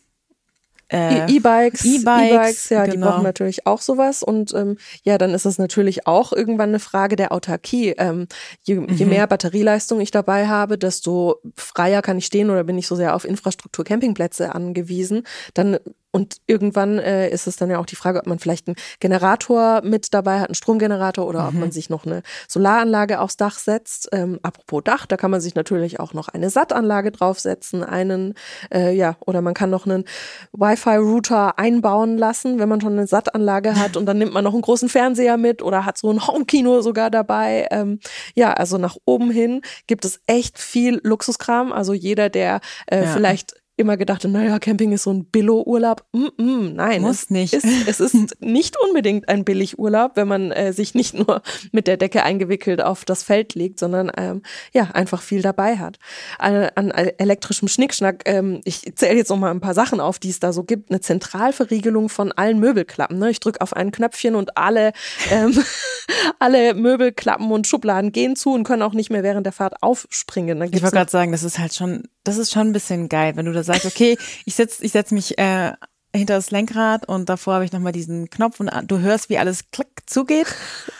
[0.87, 2.93] Äh, E-Bikes, E-Bikes, ja, genau.
[2.93, 4.21] die brauchen natürlich auch sowas.
[4.21, 7.89] Und ähm, ja, dann ist es natürlich auch irgendwann eine Frage der Autarkie.
[7.97, 8.27] Ähm,
[8.61, 8.89] je, mhm.
[8.89, 12.95] je mehr Batterieleistung ich dabei habe, desto freier kann ich stehen oder bin ich so
[12.95, 15.23] sehr auf Infrastruktur Campingplätze angewiesen.
[15.55, 15.79] Dann
[16.15, 19.81] und irgendwann äh, ist es dann ja auch die Frage, ob man vielleicht einen Generator
[19.83, 21.47] mit dabei hat, einen Stromgenerator oder mhm.
[21.47, 24.07] ob man sich noch eine Solaranlage aufs Dach setzt.
[24.13, 28.33] Ähm, apropos Dach, da kann man sich natürlich auch noch eine SAT-Anlage draufsetzen, einen,
[28.73, 30.05] äh, ja, oder man kann noch einen
[30.53, 34.61] Wi-Fi-Router einbauen lassen, wenn man schon eine SAT-Anlage hat und dann nimmt man noch einen
[34.61, 37.67] großen Fernseher mit oder hat so ein Home-Kino sogar dabei.
[37.71, 37.99] Ähm,
[38.35, 41.73] ja, also nach oben hin gibt es echt viel Luxuskram.
[41.73, 43.11] Also jeder, der äh, ja.
[43.11, 46.05] vielleicht immer gedacht, naja, Camping ist so ein Billo-Urlaub.
[46.13, 47.53] Mm -mm, nein, muss es nicht.
[47.53, 51.97] Ist, es ist nicht unbedingt ein Billig-Urlaub, wenn man äh, sich nicht nur mit der
[51.97, 55.97] Decke eingewickelt auf das Feld legt, sondern ähm, ja einfach viel dabei hat.
[56.39, 58.23] An, an elektrischem Schnickschnack.
[58.25, 60.89] Ähm, ich zähle jetzt noch mal ein paar Sachen auf, die es da so gibt.
[60.89, 63.19] Eine Zentralverriegelung von allen Möbelklappen.
[63.19, 63.29] Ne?
[63.29, 64.93] Ich drücke auf ein Knöpfchen und alle
[65.31, 65.57] ähm,
[66.39, 70.61] alle Möbelklappen und Schubladen gehen zu und können auch nicht mehr während der Fahrt aufspringen.
[70.61, 73.45] ich wollte gerade sagen, das ist halt schon, das ist schon ein bisschen geil, wenn
[73.45, 75.73] du da sagst, okay, ich setz, ich setz mich äh,
[76.15, 79.71] hinter das Lenkrad und davor habe ich nochmal diesen Knopf und du hörst, wie alles
[79.71, 80.47] klick zugeht.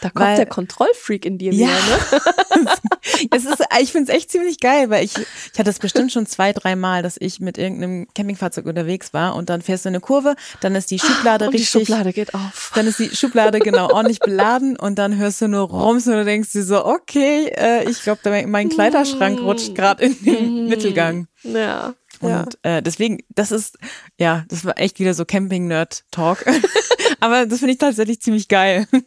[0.01, 1.67] Da kommt weil, der Kontrollfreak in dir ja.
[1.67, 2.71] wieder, ne?
[3.31, 6.25] es ist, ich finde es echt ziemlich geil, weil ich, ich hatte es bestimmt schon
[6.25, 9.95] zwei, drei Mal, dass ich mit irgendeinem Campingfahrzeug unterwegs war und dann fährst du in
[9.95, 11.71] eine Kurve, dann ist die Schublade und richtig.
[11.71, 12.71] Die Schublade geht auf.
[12.75, 16.25] Dann ist die Schublade genau ordentlich beladen und dann hörst du nur Rums und du
[16.25, 21.27] denkst dir so, okay, äh, ich glaube, mein Kleiderschrank rutscht gerade in den Mittelgang.
[21.43, 21.93] Ja.
[22.21, 22.77] Und ja.
[22.77, 23.77] äh, deswegen, das ist,
[24.19, 26.45] ja, das war echt wieder so Camping-Nerd-Talk.
[27.19, 28.87] Aber das finde ich tatsächlich ziemlich geil.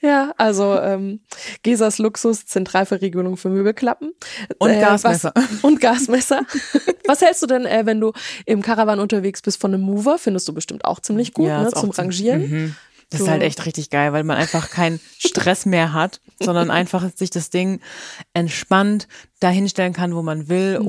[0.00, 1.20] Ja, also ähm,
[1.64, 4.12] Gesas Luxus, Zentralverriegelung für Möbelklappen.
[4.58, 5.32] Und äh, Gasmesser.
[5.34, 6.42] Was, und Gasmesser.
[7.06, 8.12] was hältst du denn, äh, wenn du
[8.46, 10.18] im Caravan unterwegs bist von einem Mover?
[10.18, 12.48] Findest du bestimmt auch ziemlich gut, ja, ne, zum Rangieren.
[12.48, 12.76] Mhm.
[13.10, 13.24] Das so.
[13.24, 17.30] ist halt echt richtig geil, weil man einfach keinen Stress mehr hat, sondern einfach sich
[17.30, 17.80] das Ding
[18.34, 19.08] entspannt
[19.40, 20.86] dahinstellen kann, wo man will, mhm.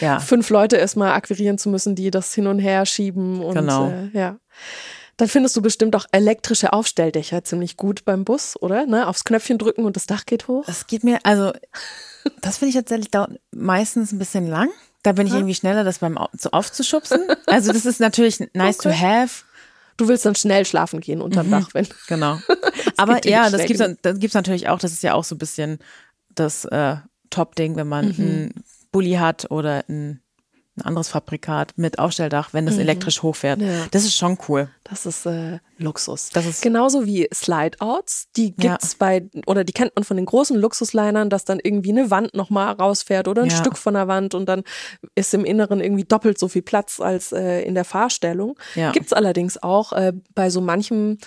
[0.00, 0.20] Ja.
[0.20, 3.88] fünf Leute erstmal akquirieren zu müssen, die das hin und her schieben und genau.
[3.88, 4.36] äh, ja.
[5.18, 8.86] Dann findest du bestimmt auch elektrische Aufstelldächer ziemlich gut beim Bus, oder?
[8.86, 9.06] Ne?
[9.06, 10.64] Aufs Knöpfchen drücken und das Dach geht hoch.
[10.66, 11.52] Das geht mir, also
[12.40, 14.70] das finde ich tatsächlich dauert meistens ein bisschen lang.
[15.02, 17.20] Da bin ich irgendwie schneller, das beim Au- so aufzuschubsen.
[17.46, 18.98] Also das ist natürlich nice to Okay.
[18.98, 19.44] have.
[19.96, 21.86] Du willst dann schnell schlafen gehen unterm Dach, wenn.
[22.08, 22.38] Genau.
[22.96, 23.66] Aber ja, das
[24.02, 24.78] das gibt's natürlich auch.
[24.78, 25.78] Das ist ja auch so ein bisschen
[26.34, 26.96] das äh,
[27.30, 30.20] Top-Ding, wenn man einen Bulli hat oder ein,
[30.76, 33.60] ein anderes Fabrikat mit Aufstelldach, wenn das elektrisch hochfährt.
[33.60, 33.86] Ja.
[33.90, 34.70] Das ist schon cool.
[34.84, 36.30] Das ist äh, Luxus.
[36.30, 38.28] Das ist- genauso wie Slide-Outs.
[38.36, 38.72] Die Ja.
[38.72, 42.34] gibt's bei oder die kennt man von den großen Luxuslinern, dass dann irgendwie eine Wand
[42.34, 43.56] noch mal rausfährt oder ein Ja.
[43.56, 44.62] Stück von der Wand und dann
[45.14, 48.58] ist im Inneren irgendwie doppelt so viel Platz als äh, in der Fahrstellung.
[48.74, 48.92] Ja.
[48.92, 51.18] Gibt's allerdings auch äh, bei so manchem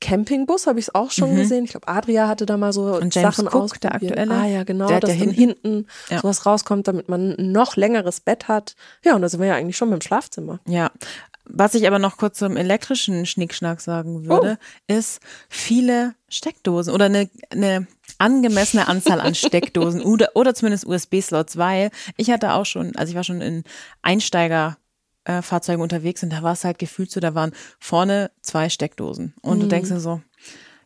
[0.00, 1.64] Campingbus habe ich es auch schon gesehen.
[1.64, 3.10] Ich glaube, Adria hatte da mal so Mhm.
[3.10, 4.12] Sachen Cook, der ausprobiert.
[4.18, 6.20] aktuelle, Ah ja, genau, der dass ja dann hinten- hinten Ja.
[6.20, 8.74] sowas rauskommt, damit man ein noch längeres Bett hat.
[9.04, 10.60] Ja, und da sind wir ja eigentlich schon mit dem Schlafzimmer.
[10.68, 10.90] Ja.
[11.48, 14.92] Was ich aber noch kurz zum elektrischen Schnickschnack sagen würde, Oh.
[14.92, 17.86] ist viele Steckdosen oder eine, eine
[18.18, 23.16] angemessene Anzahl an Steckdosen oder, oder zumindest USB-Slots, weil ich hatte auch schon, also ich
[23.16, 23.62] war schon in
[24.02, 24.76] Einsteiger
[25.26, 29.34] äh, Fahrzeugen unterwegs und da war es halt gefühlt so, da waren vorne zwei Steckdosen
[29.42, 30.20] und du denkst dir so,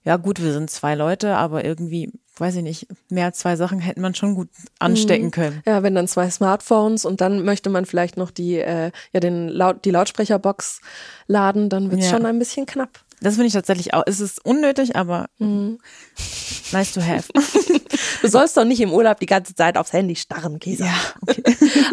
[0.03, 3.81] ja gut, wir sind zwei Leute, aber irgendwie, weiß ich nicht, mehr als zwei Sachen
[3.81, 4.49] hätte man schon gut
[4.79, 5.63] anstecken können.
[5.67, 9.49] Ja, wenn dann zwei Smartphones und dann möchte man vielleicht noch die, äh, ja, den
[9.49, 10.81] Laut, die Lautsprecherbox
[11.27, 12.13] laden, dann wird's Ja.
[12.13, 13.01] schon ein bisschen knapp.
[13.21, 15.29] Das finde ich tatsächlich auch, es ist unnötig, aber
[16.73, 17.29] nice to have.
[18.23, 20.85] Du sollst doch nicht im Urlaub die ganze Zeit aufs Handy starren, Käse.
[20.85, 21.43] Ja, okay.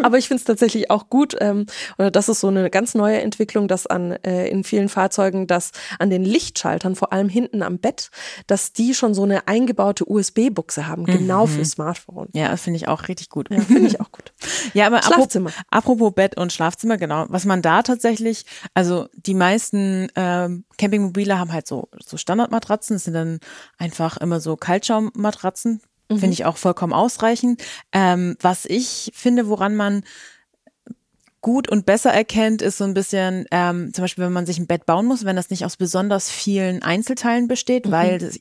[0.02, 1.66] Aber ich finde es tatsächlich auch gut, ähm,
[1.98, 5.72] oder das ist so eine ganz neue Entwicklung, dass an äh, in vielen Fahrzeugen, dass
[5.98, 8.10] an den Lichtschaltern, vor allem hinten am Bett,
[8.46, 12.28] dass die schon so eine eingebaute USB-Buchse haben, genau für Smartphone.
[12.34, 13.48] Ja, das finde ich auch richtig gut.
[13.50, 14.32] Ja, finde ich auch gut.
[14.74, 15.50] Ja, aber Schlafzimmer.
[15.70, 17.26] Apropos, Bett und Schlafzimmer, genau.
[17.28, 20.64] Was man da tatsächlich, also die meisten ähm,
[21.18, 22.96] Campingmobile haben halt so, so Standardmatratzen.
[22.96, 23.40] Das sind dann
[23.78, 25.80] einfach immer so Kaltschaummatratzen.
[26.10, 27.62] Finde ich auch vollkommen ausreichend.
[27.92, 30.04] Ähm, was ich finde, woran man
[31.42, 34.66] gut und besser erkennt, ist so ein bisschen, ähm, zum Beispiel, wenn man sich ein
[34.66, 38.40] Bett bauen muss, wenn das nicht aus besonders vielen Einzelteilen besteht, weil das,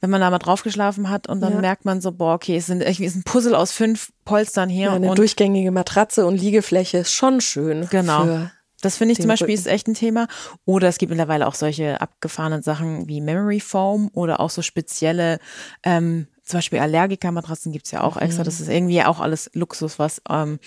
[0.00, 1.60] wenn man da mal drauf geschlafen hat und dann Ja.
[1.60, 4.86] merkt man so, boah, okay, es sind irgendwie ist ein Puzzle aus fünf Polstern hier
[4.86, 7.86] Ja, eine und durchgängige Matratze und Liegefläche ist schon schön.
[7.90, 8.24] Genau.
[8.24, 8.50] Für
[8.84, 9.58] Das finde ich zum Beispiel Rücken.
[9.58, 10.28] ist echt ein Thema.
[10.64, 15.38] Oder es gibt mittlerweile auch solche abgefahrenen Sachen wie Memory Foam oder auch so spezielle,
[15.82, 18.44] ähm, zum Beispiel Allergikermatratzen gibt's ja auch extra.
[18.44, 20.58] Das ist irgendwie auch alles Luxus, was ähm,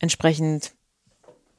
[0.00, 0.74] entsprechend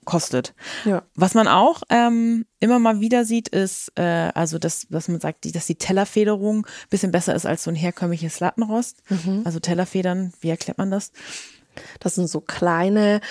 [0.05, 0.53] kostet.
[0.85, 1.03] Ja.
[1.15, 5.45] Was man auch ähm, immer mal wieder sieht, ist, äh, also dass, dass man sagt,
[5.45, 9.01] die, dass die Tellerfederung ein bisschen besser ist als so ein herkömmliches Lattenrost.
[9.09, 9.41] Mhm.
[9.45, 11.11] Also Tellerfedern, wie erklärt man das?
[11.99, 13.21] Das sind so kleine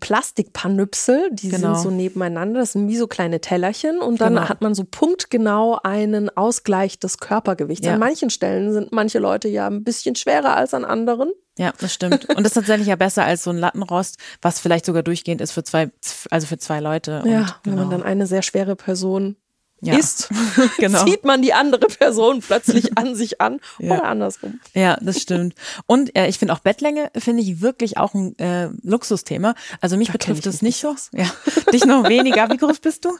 [0.00, 1.74] Plastikpanüpsel, die Genau.
[1.74, 2.60] sind so nebeneinander.
[2.60, 4.48] Das sind wie so kleine Tellerchen und dann Genau.
[4.48, 7.86] hat man so punktgenau einen Ausgleich des Körpergewichts.
[7.86, 7.94] Ja.
[7.94, 11.30] An manchen Stellen sind manche Leute ja ein bisschen schwerer als an anderen.
[11.58, 12.28] Ja, das stimmt.
[12.30, 15.52] Und das ist tatsächlich ja besser als so ein Lattenrost, was vielleicht sogar durchgehend ist
[15.52, 15.90] für zwei,
[16.30, 17.22] also für zwei Leute.
[17.26, 17.76] Ja, und, wenn genau.
[17.76, 19.36] man dann eine sehr schwere Person
[19.84, 19.96] Ja.
[19.98, 20.30] ist,
[20.78, 21.04] Genau.
[21.04, 23.94] zieht man die andere Person plötzlich an sich an Ja.
[23.94, 24.60] oder andersrum.
[24.74, 25.54] Ja, das stimmt.
[25.86, 29.54] Und äh, ich finde auch Bettlänge finde ich wirklich auch ein äh, Luxusthema.
[29.80, 30.94] Also mich Da betrifft es nicht so.
[31.12, 31.26] Ja,
[31.72, 32.48] dich noch weniger.
[32.50, 33.10] Wie groß bist du?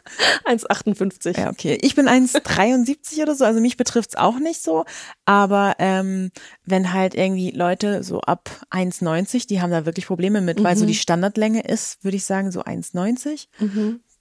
[0.44, 1.38] 1,58.
[1.40, 1.78] Ja, okay.
[1.82, 4.84] Ich bin 1,73 oder so, also mich betrifft's auch nicht so.
[5.24, 6.30] Aber ähm,
[6.64, 10.86] wenn halt irgendwie Leute so ab 1,90, die haben da wirklich Probleme mit, weil so
[10.86, 13.48] die Standardlänge ist, würde ich sagen, so 1,90.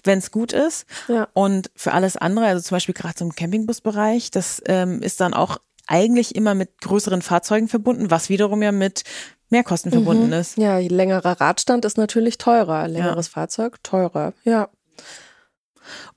[0.04, 0.86] Wenn es gut ist.
[1.08, 1.28] Ja.
[1.34, 5.58] Und für alles andere, also zum Beispiel gerade im Campingbusbereich, das ähm, ist dann auch
[5.88, 9.04] eigentlich immer mit größeren Fahrzeugen verbunden, was wiederum ja mit
[9.50, 10.58] Mehrkosten verbunden ist.
[10.58, 12.88] Ja, längerer Radstand ist natürlich teurer.
[12.88, 14.34] Längeres Fahrzeug teurer.
[14.44, 14.70] Ja.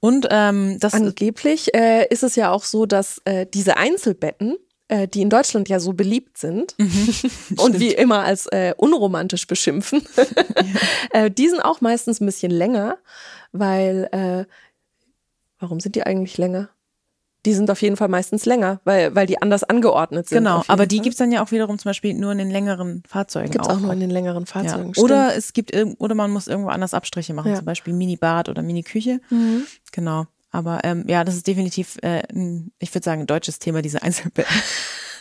[0.00, 4.56] Und ähm, das Angeblich äh, ist es ja auch so, dass äh, diese Einzelbetten,
[4.88, 6.76] äh, die in Deutschland ja so beliebt sind
[7.56, 10.06] und wie immer als äh, unromantisch beschimpfen,
[11.10, 12.98] äh, die sind auch meistens ein bisschen länger,
[13.54, 14.44] weil äh,
[15.58, 16.68] warum sind die eigentlich länger?
[17.46, 20.38] Die sind auf jeden Fall meistens länger, weil, weil die anders angeordnet sind.
[20.38, 21.04] genau, aber die Fall.
[21.04, 23.50] gibt's dann ja auch wiederum zum Beispiel nur in den längeren Fahrzeugen.
[23.50, 24.46] gibt's auch nur in den längeren ja.
[24.46, 24.92] Fahrzeugen.
[24.96, 27.56] Oder es gibt oder man muss irgendwo anders Abstriche machen, Ja.
[27.56, 29.20] zum Beispiel Mini-Bad oder Mini-Küche.
[29.28, 29.66] Mhm.
[29.92, 30.26] Genau.
[30.50, 34.02] Aber ähm, ja, das ist definitiv, äh, ein, ich würde sagen, ein deutsches Thema, diese
[34.02, 34.54] Einzelbetten.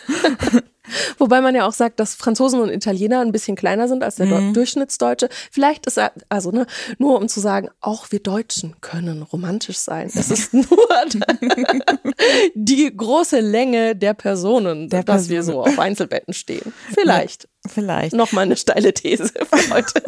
[1.17, 4.26] Wobei man ja auch sagt, dass Franzosen und Italiener ein bisschen kleiner sind als der
[4.26, 4.54] mhm.
[4.54, 5.30] Durchschnittsdeutsche.
[5.52, 6.65] Vielleicht ist er, also ne,
[6.98, 10.12] nur um zu sagen, auch wir Deutschen können romantisch sein.
[10.13, 10.65] Es ist nur
[12.56, 15.36] die große Länge der Personen, der dass Person.
[15.36, 16.74] wir so auf Einzelbetten stehen.
[16.93, 17.48] Vielleicht.
[17.67, 18.13] Vielleicht.
[18.13, 20.04] Nochmal eine steile These für heute.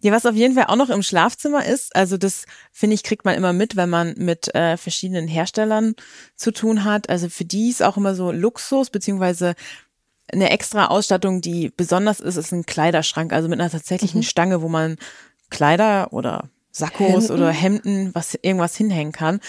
[0.00, 3.24] ja, was auf jeden Fall auch noch im Schlafzimmer ist, also das finde ich, kriegt
[3.24, 5.94] man immer mit, wenn man mit äh, verschiedenen Herstellern
[6.36, 7.10] zu tun hat.
[7.10, 9.54] Also für die ist auch immer so Luxus, beziehungsweise
[10.32, 14.24] eine extra Ausstattung, die besonders ist, ist ein Kleiderschrank, also mit einer tatsächlichen mhm.
[14.24, 14.96] Stange, wo man
[15.50, 17.32] Kleider oder Sakkos Hemden.
[17.32, 19.40] oder Hemden, was irgendwas hinhängen kann.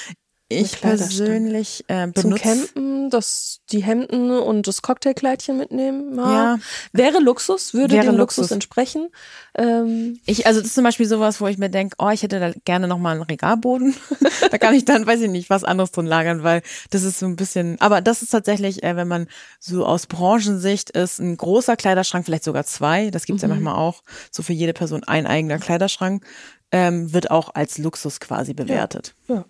[0.48, 6.16] Ich persönlich äh, benutze zum Campen, das die Hemden und das Cocktailkleidchen mitnehmen.
[6.18, 6.32] Ja.
[6.32, 6.60] ja.
[6.94, 9.10] Wäre Luxus, würde wäre dem Luxus, Luxus entsprechen.
[9.58, 10.20] Ähm.
[10.28, 12.52] Ich also das ist zum Beispiel sowas, wo ich mir denke, oh, ich hätte da
[12.64, 13.96] gerne noch mal einen Regalboden.
[14.52, 17.26] da kann ich dann, weiß ich nicht, was anderes drin lagern, weil das ist so
[17.26, 17.82] ein bisschen.
[17.82, 19.28] Aber das ist tatsächlich, äh, wenn man
[19.60, 23.10] so aus Branchensicht ist, ein großer Kleiderschrank, vielleicht sogar zwei.
[23.10, 23.50] Das gibt's mhm.
[23.50, 24.04] ja manchmal auch.
[24.30, 26.24] So für jede Person ein eigener Kleiderschrank
[26.72, 29.16] ähm, wird auch als Luxus quasi bewertet.
[29.28, 29.36] ja.
[29.38, 29.46] ja.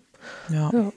[0.48, 0.70] Ja.
[0.72, 0.92] ja.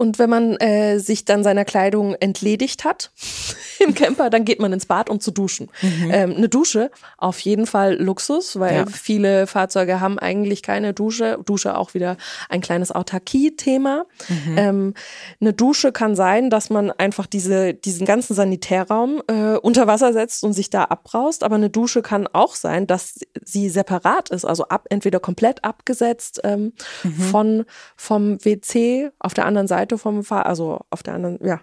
[0.00, 3.10] Und wenn man äh, sich dann seiner Kleidung entledigt hat
[3.80, 5.70] im Camper, dann geht man ins Bad, um zu duschen.
[5.82, 6.10] Mhm.
[6.10, 8.86] Ähm, eine Dusche, auf jeden Fall Luxus, weil ja.
[8.86, 11.38] viele Fahrzeuge haben eigentlich keine Dusche.
[11.44, 12.16] Dusche auch wieder
[12.48, 14.06] ein kleines Autarkie-Thema.
[14.30, 14.56] Mhm.
[14.56, 14.94] Ähm,
[15.38, 20.44] eine Dusche kann sein, dass man einfach diese, diesen ganzen Sanitärraum äh, unter Wasser setzt
[20.44, 21.44] und sich da abbraust.
[21.44, 26.40] Aber eine Dusche kann auch sein, dass sie separat ist, also ab, entweder komplett abgesetzt
[26.42, 27.12] ähm, mhm.
[27.12, 27.64] von,
[27.96, 31.60] vom WC auf der anderen Seite Seite vom Fahr also auf der anderen, ja,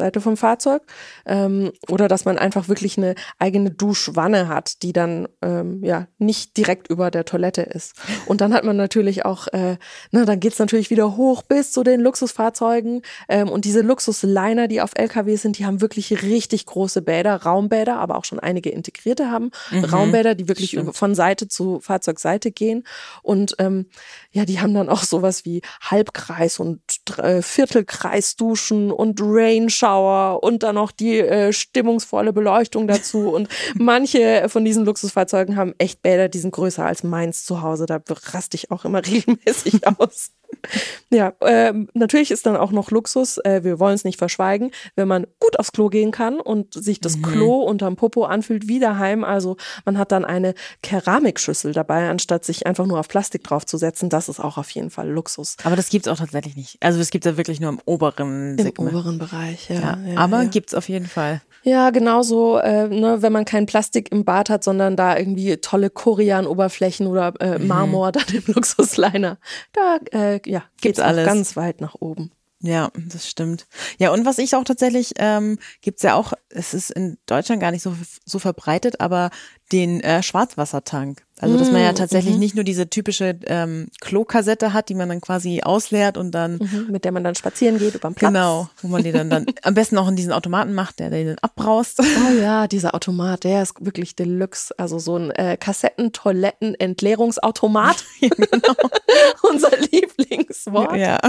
[0.00, 0.82] Seite vom Fahrzeug
[1.26, 6.56] ähm, oder dass man einfach wirklich eine eigene Duschwanne hat, die dann ähm, ja nicht
[6.56, 7.94] direkt über der Toilette ist.
[8.26, 9.76] Und dann hat man natürlich auch, äh,
[10.10, 14.80] na, dann geht's natürlich wieder hoch bis zu den Luxusfahrzeugen ähm, und diese Luxusliner, die
[14.80, 19.30] auf LKWs sind, die haben wirklich richtig große Bäder, Raumbäder, aber auch schon einige integrierte
[19.30, 20.96] haben mhm, Raumbäder, die wirklich stimmt.
[20.96, 22.84] von Seite zu Fahrzeugseite gehen
[23.22, 23.86] und ähm,
[24.32, 26.80] ja, die haben dann auch sowas wie Halbkreis und
[27.18, 33.30] äh, Viertelkreisduschen und Range Shower und dann noch die äh, stimmungsvolle Beleuchtung dazu.
[33.30, 37.86] Und manche von diesen Luxusfahrzeugen haben echt Bäder, die sind größer als meins zu Hause.
[37.86, 38.00] Da
[38.32, 40.32] raste ich auch immer regelmäßig aus.
[41.12, 45.08] Ja, äh, natürlich ist dann auch noch Luxus, äh, wir wollen es nicht verschweigen, wenn
[45.08, 47.22] man gut aufs Klo gehen kann und sich das mhm.
[47.22, 49.24] Klo unterm Popo anfühlt wie daheim.
[49.24, 54.08] Also man hat dann eine Keramikschüssel dabei, anstatt sich einfach nur auf Plastik draufzusetzen.
[54.08, 55.56] Das ist auch auf jeden Fall Luxus.
[55.64, 56.76] Aber das gibt's auch tatsächlich nicht.
[56.80, 58.92] Also das gibt's ja wirklich nur im oberen Segment.
[58.92, 59.80] Im oberen Bereich, ja.
[59.80, 60.48] ja, ja aber ja.
[60.48, 61.42] gibt's auf jeden Fall.
[61.62, 65.90] Ja, genauso, äh, ne, wenn man kein Plastik im Bad hat, sondern da irgendwie tolle
[65.90, 67.66] Korian-Oberflächen oder äh, mhm.
[67.66, 68.12] Marmor mhm.
[68.12, 69.38] dann im Luxusliner.
[69.72, 71.26] Da äh, ja, Gibt's alles.
[71.26, 72.32] ganz weit nach oben.
[72.62, 73.66] Ja, das stimmt.
[73.98, 77.70] Ja, und was ich auch tatsächlich, ähm, gibt's ja auch, es ist in Deutschland gar
[77.70, 79.30] nicht so, so verbreitet, aber
[79.72, 81.22] den äh, Schwarzwassertank.
[81.42, 82.40] Also dass man ja mm, tatsächlich mhm.
[82.40, 86.88] nicht nur diese typische ähm, Klokassette hat, die man dann quasi ausleert und dann mhm,
[86.90, 88.30] mit der man dann spazieren geht über den Platz.
[88.30, 91.38] Genau, wo man die dann dann am besten auch in diesen Automaten macht, der den
[91.38, 92.00] abbraust.
[92.00, 94.74] Oh ja, dieser Automat, der ist wirklich Deluxe.
[94.76, 98.04] Also so ein äh, Kassetten-Toiletten-Entleerungsautomat.
[98.20, 98.74] ja, genau.
[99.50, 100.94] Unser Lieblingswort.
[100.96, 101.20] Ja.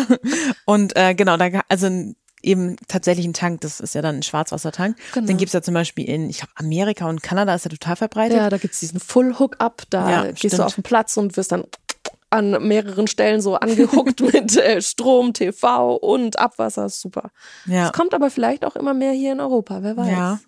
[0.66, 1.88] Und äh, genau, da also
[2.44, 4.98] eben tatsächlich ein Tank, das ist ja dann ein Schwarzwassertank.
[5.14, 5.28] Genau.
[5.28, 8.38] Den gibt's ja zum Beispiel in, ich glaube, Amerika und Kanada ist ja total verbreitet.
[8.38, 10.60] Ja, da gibt's diesen Full Hook-Up, da ja, gehst stimmt.
[10.60, 11.66] du auf den Platz und wirst dann
[12.30, 16.90] an mehreren Stellen so angehuckt mit äh, Strom, TV und Abwasser.
[16.90, 17.32] Super.
[17.66, 17.88] Ja.
[17.88, 20.10] Es kommt aber vielleicht auch immer mehr hier in Europa, wer weiß.
[20.10, 20.40] Ja.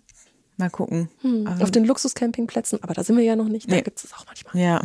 [0.56, 1.08] Mal gucken.
[1.22, 3.68] Hm, auf den Luxuscampingplätzen, aber da sind wir ja noch nicht.
[3.68, 3.82] Da nee.
[3.82, 4.56] gibt es auch manchmal.
[4.56, 4.80] Ja.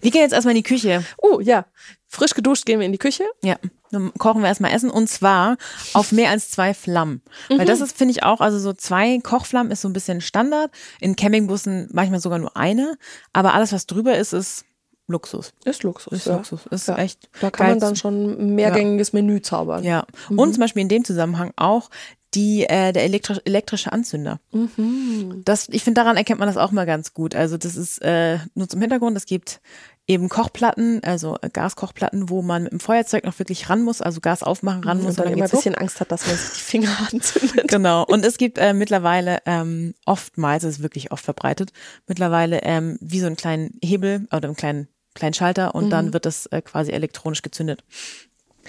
[0.00, 1.04] Wir gehen jetzt erstmal in die Küche.
[1.18, 1.66] Oh, ja.
[2.08, 3.24] Frisch geduscht gehen wir in die Küche.
[3.42, 3.56] Ja.
[3.90, 5.56] Dann kochen wir erstmal Essen und zwar
[5.94, 7.22] auf mehr als zwei Flammen.
[7.48, 7.58] Mhm.
[7.58, 10.70] Weil das ist, finde ich auch, also so zwei Kochflammen ist so ein bisschen Standard.
[11.00, 12.96] In Campingbussen manchmal sogar nur eine.
[13.32, 14.64] Aber alles, was drüber ist, ist
[15.10, 15.52] Luxus.
[15.64, 16.12] Ist Luxus.
[16.12, 16.36] Ist ja.
[16.36, 16.66] Luxus.
[16.66, 16.96] Ist ja.
[16.96, 17.28] echt.
[17.40, 19.16] Da kann man dann schon ein mehrgängiges ja.
[19.16, 19.82] Menü zaubern.
[19.84, 20.06] Ja.
[20.28, 20.38] Mhm.
[20.38, 21.90] Und zum Beispiel in dem Zusammenhang auch
[22.34, 24.38] die äh, der elektrisch, elektrische Anzünder.
[24.52, 25.42] Mhm.
[25.44, 27.34] Das, ich finde, daran erkennt man das auch mal ganz gut.
[27.34, 29.60] Also das ist äh, nur zum Hintergrund, es gibt
[30.10, 34.20] eben Kochplatten, also äh, Gaskochplatten, wo man mit dem Feuerzeug noch wirklich ran muss, also
[34.20, 35.12] Gas aufmachen ran mhm, muss.
[35.12, 35.80] Und dann, und dann immer ein bisschen hoch.
[35.80, 37.68] Angst hat, dass man sich die Finger anzündet.
[37.68, 38.04] Genau.
[38.04, 41.72] Und es gibt äh, mittlerweile ähm, oftmals, es ist wirklich oft verbreitet,
[42.08, 45.90] mittlerweile ähm, wie so einen kleinen Hebel oder einen kleinen kleinen Schalter und mhm.
[45.90, 47.84] dann wird das äh, quasi elektronisch gezündet.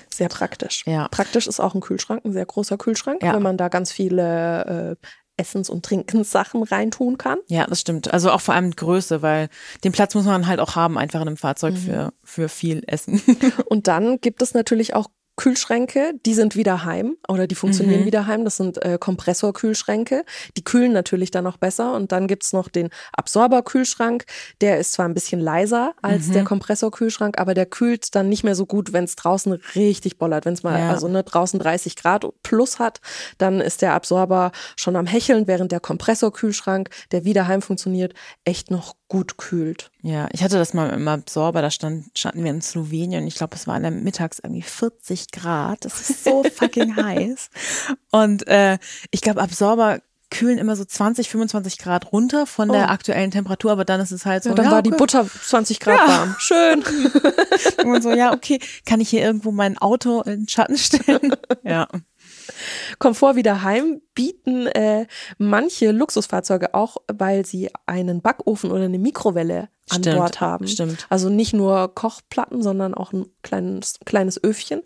[0.10, 0.84] Sehr praktisch.
[0.86, 1.08] Ja.
[1.10, 3.34] Praktisch ist auch ein Kühlschrank, ein sehr großer Kühlschrank, ja.
[3.34, 7.40] wenn man da ganz viele äh, Essens- und Trinkenssachen reintun kann.
[7.48, 8.14] Ja, das stimmt.
[8.14, 9.50] Also auch vor allem Größe, weil
[9.84, 11.78] den Platz muss man halt auch haben, einfach in einem Fahrzeug mhm.
[11.78, 13.22] für, für viel Essen.
[13.66, 15.08] und dann gibt es natürlich auch
[15.42, 18.06] Kühlschränke, die sind wieder heim oder die funktionieren Mhm.
[18.06, 18.46] wieder heim.
[18.46, 20.24] Das sind äh, Kompressorkühlschränke.
[20.56, 21.94] Die kühlen natürlich dann noch besser.
[21.96, 24.26] Und dann gibt's noch den Absorberkühlschrank.
[24.62, 26.34] Der ist zwar ein bisschen leiser als Mhm.
[26.34, 30.46] der Kompressorkühlschrank, aber der kühlt dann nicht mehr so gut, wenn es draußen richtig bollert.
[30.46, 30.92] Wenn es mal Ja.
[30.92, 33.02] also ne, draußen 30 Grad plus hat,
[33.40, 38.14] dann ist der Absorber schon am Hecheln, während der Kompressorkühlschrank, der wieder heim funktioniert,
[38.46, 39.92] echt noch gut kühlt.
[40.04, 43.36] Ja, ich hatte das mal im Absorber, da stand, standen wir in Slowenien und ich
[43.36, 45.84] glaube, es war in der mittags irgendwie 40 Grad.
[45.84, 47.50] Das ist so fucking heiß.
[48.12, 48.78] Und äh,
[49.12, 50.00] ich glaube, Absorber
[50.30, 52.92] kühlen immer so 20, 25 Grad runter von der Oh.
[52.92, 54.52] aktuellen Temperatur, aber dann ist es halt so.
[54.52, 54.98] Ja, dann war die okay.
[55.00, 56.08] Butter 20 Grad Ja.
[56.08, 56.36] warm.
[56.40, 56.84] Schön.
[57.84, 61.36] Und so, ja, okay, kann ich hier irgendwo mein Auto in den Schatten stellen?
[61.64, 61.88] Ja.
[63.00, 65.08] Komfort wieder heim bieten äh,
[65.38, 70.68] manche Luxusfahrzeuge auch, weil sie einen Backofen oder eine Mikrowelle an Stimmt, Bord haben.
[70.68, 71.06] stimmt.
[71.10, 74.82] Also nicht nur Kochplatten, sondern auch ein kleines, kleines Öfchen.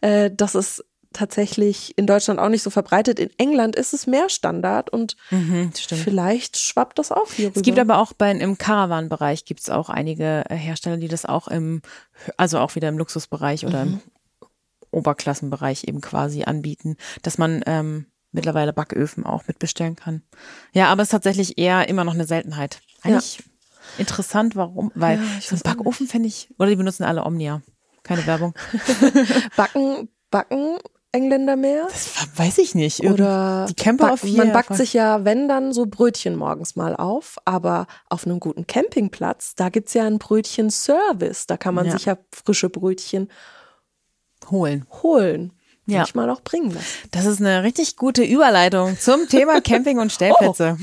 [0.00, 0.84] Äh, das ist
[1.14, 3.18] tatsächlich in Deutschland auch nicht so verbreitet.
[3.18, 7.78] In England ist es mehr Standard und Mhm, vielleicht schwappt das auch hier Es gibt
[7.78, 7.94] rüber.
[7.94, 11.80] aber auch bei, im Caravan-Bereich gibt es auch einige Hersteller, die das auch im,
[12.36, 14.00] also auch wieder im Luxusbereich oder im
[14.90, 20.22] Oberklassenbereich eben quasi anbieten, dass man ähm, mittlerweile Backöfen auch mitbestellen kann.
[20.72, 22.80] Ja, aber es ist tatsächlich eher immer noch eine Seltenheit.
[23.02, 23.42] Eigentlich
[23.96, 24.92] interessant, warum?
[24.94, 27.62] Weil Ja, ich so ein weiß auch Backofen finde ich, oder die benutzen alle Omnia.
[28.02, 28.54] Keine Werbung.
[29.56, 30.78] Backen, backen
[31.12, 31.86] Engländer mehr?
[31.90, 33.00] Das weiß ich nicht.
[33.02, 36.94] Irgend- Oder die Camper auf man backt sich ja, wenn dann, so Brötchen morgens mal
[36.94, 37.38] auf.
[37.46, 41.46] Aber auf einem guten Campingplatz, da gibt's ja einen Brötchen-Service.
[41.46, 41.92] Da kann man Ja.
[41.92, 43.28] sich ja frische Brötchen
[44.50, 44.86] holen.
[45.02, 45.52] holen.
[45.86, 45.98] Ja.
[46.00, 46.86] Manchmal auch bringen lassen.
[47.12, 50.76] Das ist eine richtig gute Überleitung zum Thema Camping und Stellplätze.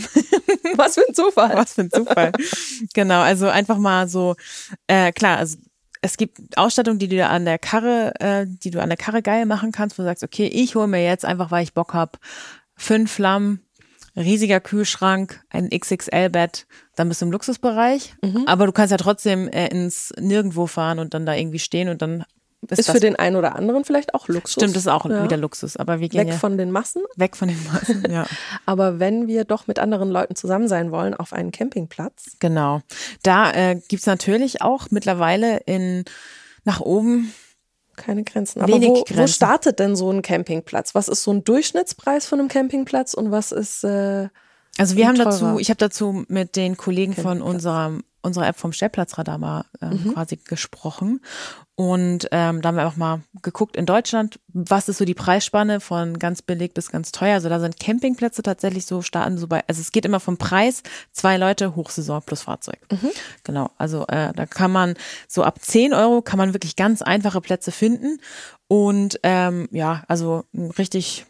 [0.75, 1.55] Was für ein Zufall.
[1.55, 2.31] Was für ein Zufall.
[2.93, 4.35] genau, also einfach mal so,
[4.87, 5.57] äh, klar, also
[6.01, 9.45] es gibt Ausstattung, die du an der Karre, äh, die du an der Karre geil
[9.45, 12.19] machen kannst, wo du sagst, okay, ich hole mir jetzt einfach, weil ich Bock hab,
[12.75, 13.61] fünf Flammen,
[14.15, 18.15] riesiger Kühlschrank, ein XXL-Bett, dann bist du im Luxusbereich.
[18.47, 22.01] Aber du kannst ja trotzdem äh, ins Nirgendwo fahren und dann da irgendwie stehen und
[22.01, 22.23] dann
[22.71, 24.53] ist, für den einen oder anderen vielleicht auch Luxus.
[24.53, 25.23] stimmt, das ist auch Ja.
[25.23, 25.77] wieder Luxus.
[25.77, 27.03] Aber wir gehen Weg ja von den Massen.
[27.15, 28.25] weg von den Massen, ja.
[28.65, 32.81] Aber wenn wir doch mit anderen Leuten zusammen sein wollen auf einen Campingplatz, Genau.
[33.23, 36.03] Da äh, gibt's natürlich auch mittlerweile in
[36.63, 37.33] nach oben.
[37.95, 38.61] keine Grenzen.
[38.61, 39.33] Aber Wenig wo, wo Grenzen.
[39.33, 40.95] startet denn so ein Campingplatz?
[40.95, 44.27] Was ist so ein Durchschnittspreis von einem Campingplatz und was ist äh,
[44.77, 45.29] Also wir haben Teurer.
[45.29, 47.45] dazu, ich habe dazu mit den Kollegen von Campingplatz.
[48.25, 50.13] Unserer App vom Stellplatzradar mal ähm, Mhm.
[50.13, 51.21] quasi gesprochen
[51.77, 55.81] und ähm, da haben wir auch mal geguckt in Deutschland, was ist so die Preisspanne
[55.81, 57.33] von ganz billig bis ganz teuer.
[57.33, 60.83] Also da sind Campingplätze tatsächlich so starten so bei, also es geht immer vom Preis
[61.11, 62.79] zwei Leute Hochsaison plus Fahrzeug.
[62.91, 63.09] Mhm.
[63.43, 64.93] Genau, also äh, da kann man
[65.27, 68.19] so ab 10 Euro kann man wirklich ganz einfache Plätze finden
[68.69, 70.45] und ähm, ja, also
[70.77, 71.25] richtig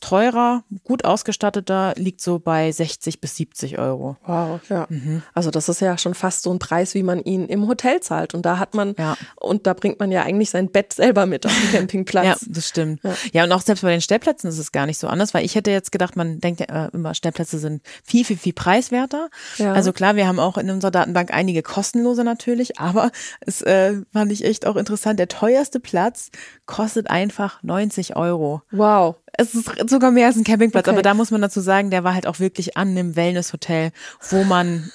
[0.00, 4.16] teurer, gut ausgestatteter liegt so bei 60 bis 70 Euro.
[4.24, 4.86] Wow, ja.
[4.88, 5.22] Mhm.
[5.34, 8.34] Also das ist ja schon fast so ein Preis, wie man ihn im Hotel zahlt.
[8.34, 9.16] Und da hat man, Ja.
[9.36, 12.26] und da bringt man ja eigentlich sein Bett selber mit auf den Campingplatz.
[12.26, 13.00] Ja, das stimmt.
[13.02, 13.14] Ja.
[13.32, 13.44] Ja.
[13.44, 15.70] und auch selbst bei den Stellplätzen ist es gar nicht so anders, weil ich hätte
[15.70, 19.28] jetzt gedacht, man denkt ja äh, immer, Stellplätze sind viel, viel, viel preiswerter.
[19.56, 19.72] Ja.
[19.72, 24.32] Also klar, wir haben auch in unserer Datenbank einige kostenlose natürlich, aber es äh, fand
[24.32, 25.18] ich echt auch interessant.
[25.18, 26.30] Der teuerste Platz
[26.66, 28.62] kostet einfach 90 Euro.
[28.70, 29.16] Wow.
[29.32, 30.94] Es ist sogar mehr als ein Campingplatz, Okay.
[30.94, 33.90] aber da muss man dazu sagen, der war halt auch wirklich an einem Wellnesshotel,
[34.30, 34.90] wo man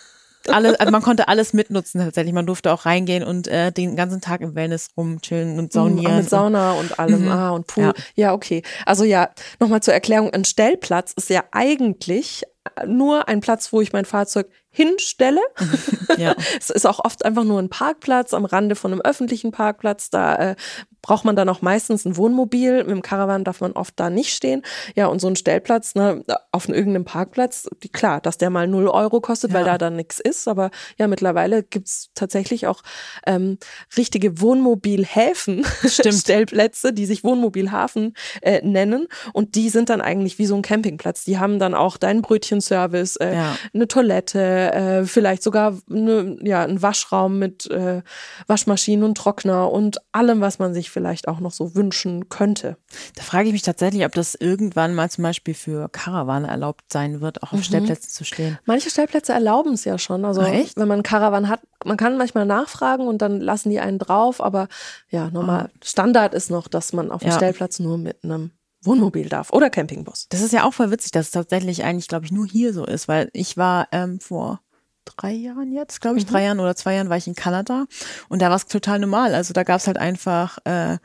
[0.49, 2.33] alle, also man konnte alles mitnutzen tatsächlich.
[2.33, 6.17] Man durfte auch reingehen und äh, den ganzen Tag im Wellness rumchillen und Mm, saunieren.
[6.17, 7.29] mit Sauna und allem.
[7.29, 7.83] Ah, und Pool.
[7.85, 8.33] Ja, Ja.
[8.33, 8.61] okay.
[8.85, 9.29] Also ja,
[9.61, 10.31] nochmal zur Erklärung.
[10.33, 12.43] Ein Stellplatz ist ja eigentlich
[12.85, 15.39] nur ein Platz, wo ich mein Fahrzeug hinstelle.
[16.17, 16.35] Ja.
[16.59, 20.11] Es ist auch oft einfach nur ein Parkplatz am Rande von einem öffentlichen Parkplatz.
[20.11, 20.55] Da äh,
[21.01, 22.79] braucht man dann auch meistens ein Wohnmobil.
[22.83, 24.61] Mit dem Caravan darf man oft da nicht stehen.
[24.95, 28.89] Ja, und so ein Stellplatz ne, auf irgendeinem Parkplatz, die, klar, dass der mal 0
[28.89, 29.71] Euro kostet, weil Ja.
[29.71, 30.47] da dann nichts ist.
[30.47, 30.69] Aber
[30.99, 32.83] ja, mittlerweile gibt's tatsächlich auch
[33.25, 33.57] ähm,
[33.97, 35.65] richtige Wohnmobilhäfen.
[35.87, 39.07] Stellplätze, die sich Wohnmobilhafen äh, nennen.
[39.33, 41.23] Und die sind dann eigentlich wie so ein Campingplatz.
[41.23, 43.57] Die haben dann auch deinen Brötchenservice, äh, Ja.
[43.73, 48.01] eine Toilette, äh, vielleicht sogar eine, ja, ein Waschraum mit äh,
[48.47, 52.77] Waschmaschinen und Trockner und allem, was man sich vielleicht auch noch so wünschen könnte.
[53.15, 57.21] Da frage ich mich tatsächlich, ob das irgendwann mal zum Beispiel für Karawane erlaubt sein
[57.21, 58.57] wird, auch auf Stellplätzen zu stehen.
[58.65, 60.25] Manche Stellplätze erlauben es ja schon.
[60.25, 60.77] Also Ach, echt?
[60.77, 64.67] wenn man Caravan hat, man kann manchmal nachfragen und dann lassen die einen drauf, aber
[65.09, 65.69] ja, normal.
[65.83, 67.31] Standard ist noch, dass man auf dem Ah.
[67.31, 67.37] Ja.
[67.37, 68.51] Stellplatz nur mit einem
[68.85, 70.27] Wohnmobil darf oder Campingbus.
[70.29, 72.85] Das ist ja auch voll witzig, dass es tatsächlich eigentlich, glaube ich, nur hier so
[72.85, 74.61] ist, weil ich war ähm, vor
[75.05, 77.85] drei Jahren jetzt, glaube ich, drei Jahren oder zwei Jahren war ich in Kanada
[78.29, 79.35] und da war es total normal.
[79.35, 80.97] Also da gab es halt einfach äh,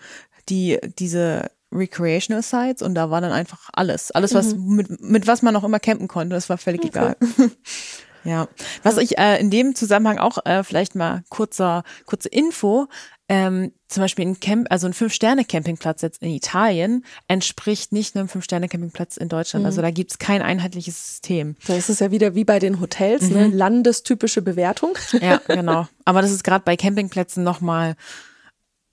[0.49, 4.11] die, diese Recreational Sites und da war dann einfach alles.
[4.11, 7.17] Alles, was mit, mit was man auch immer campen konnte, das war völlig egal.
[8.25, 8.49] ja.
[8.83, 12.89] Was ich äh, in dem Zusammenhang auch äh, vielleicht mal kurzer, kurze Info,
[13.31, 19.19] ähm, zum Beispiel ein Camp, also ein Fünf-Sterne-Campingplatz jetzt in Italien entspricht nicht einem Fünf-Sterne-Campingplatz
[19.19, 19.67] in Deutschland.
[19.67, 21.57] Also da gibt's kein einheitliches System.
[21.67, 23.49] Da ist es ja wieder wie bei den Hotels, ne?
[23.49, 24.97] landestypische Bewertung.
[25.21, 25.87] Ja, genau.
[26.05, 27.97] Aber das ist gerade bei Campingplätzen nochmal,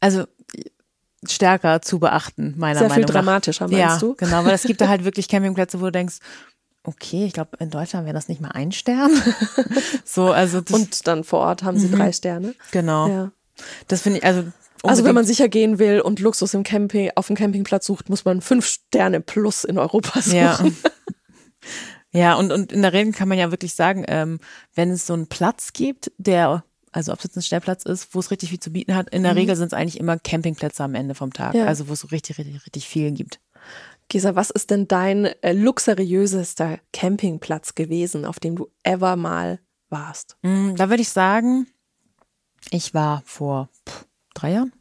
[0.01, 0.25] also
[1.27, 3.13] stärker zu beachten, meiner Sehr viel Meinung nach.
[3.13, 4.15] dramatischer, meinst ja, du?
[4.15, 6.17] genau, weil es gibt da halt wirklich Campingplätze, wo du denkst,
[6.83, 9.11] okay, ich glaube, in Deutschland wäre das nicht mal ein Stern.
[10.03, 12.53] so, also das, Und dann vor Ort haben sie drei Sterne.
[12.71, 13.07] genau.
[13.07, 13.31] Ja.
[13.87, 14.43] Das finde ich, also
[14.83, 18.25] Also wenn man sicher gehen will und Luxus im Camping, auf dem Campingplatz sucht, muss
[18.25, 20.35] man fünf Sterne plus in Europa suchen.
[20.37, 20.59] Ja.
[22.11, 24.39] Ja, und, und in der Regel kann man ja wirklich sagen, ähm,
[24.73, 28.19] wenn es so einen Platz gibt, der, also ob es jetzt ein Stellplatz ist, wo
[28.19, 30.95] es richtig viel zu bieten hat, in der Regel sind es eigentlich immer Campingplätze am
[30.95, 31.59] Ende vom Tag, Mhm.
[31.61, 31.65] Ja.
[31.65, 33.41] also wo es so richtig, richtig, richtig viel gibt.
[34.07, 40.37] Gesa, was ist denn dein äh, luxuriösester Campingplatz gewesen, auf dem du ever mal warst?
[40.43, 41.67] Mm, Da würde ich sagen,
[42.71, 44.71] ich war vor pff, drei Jahren.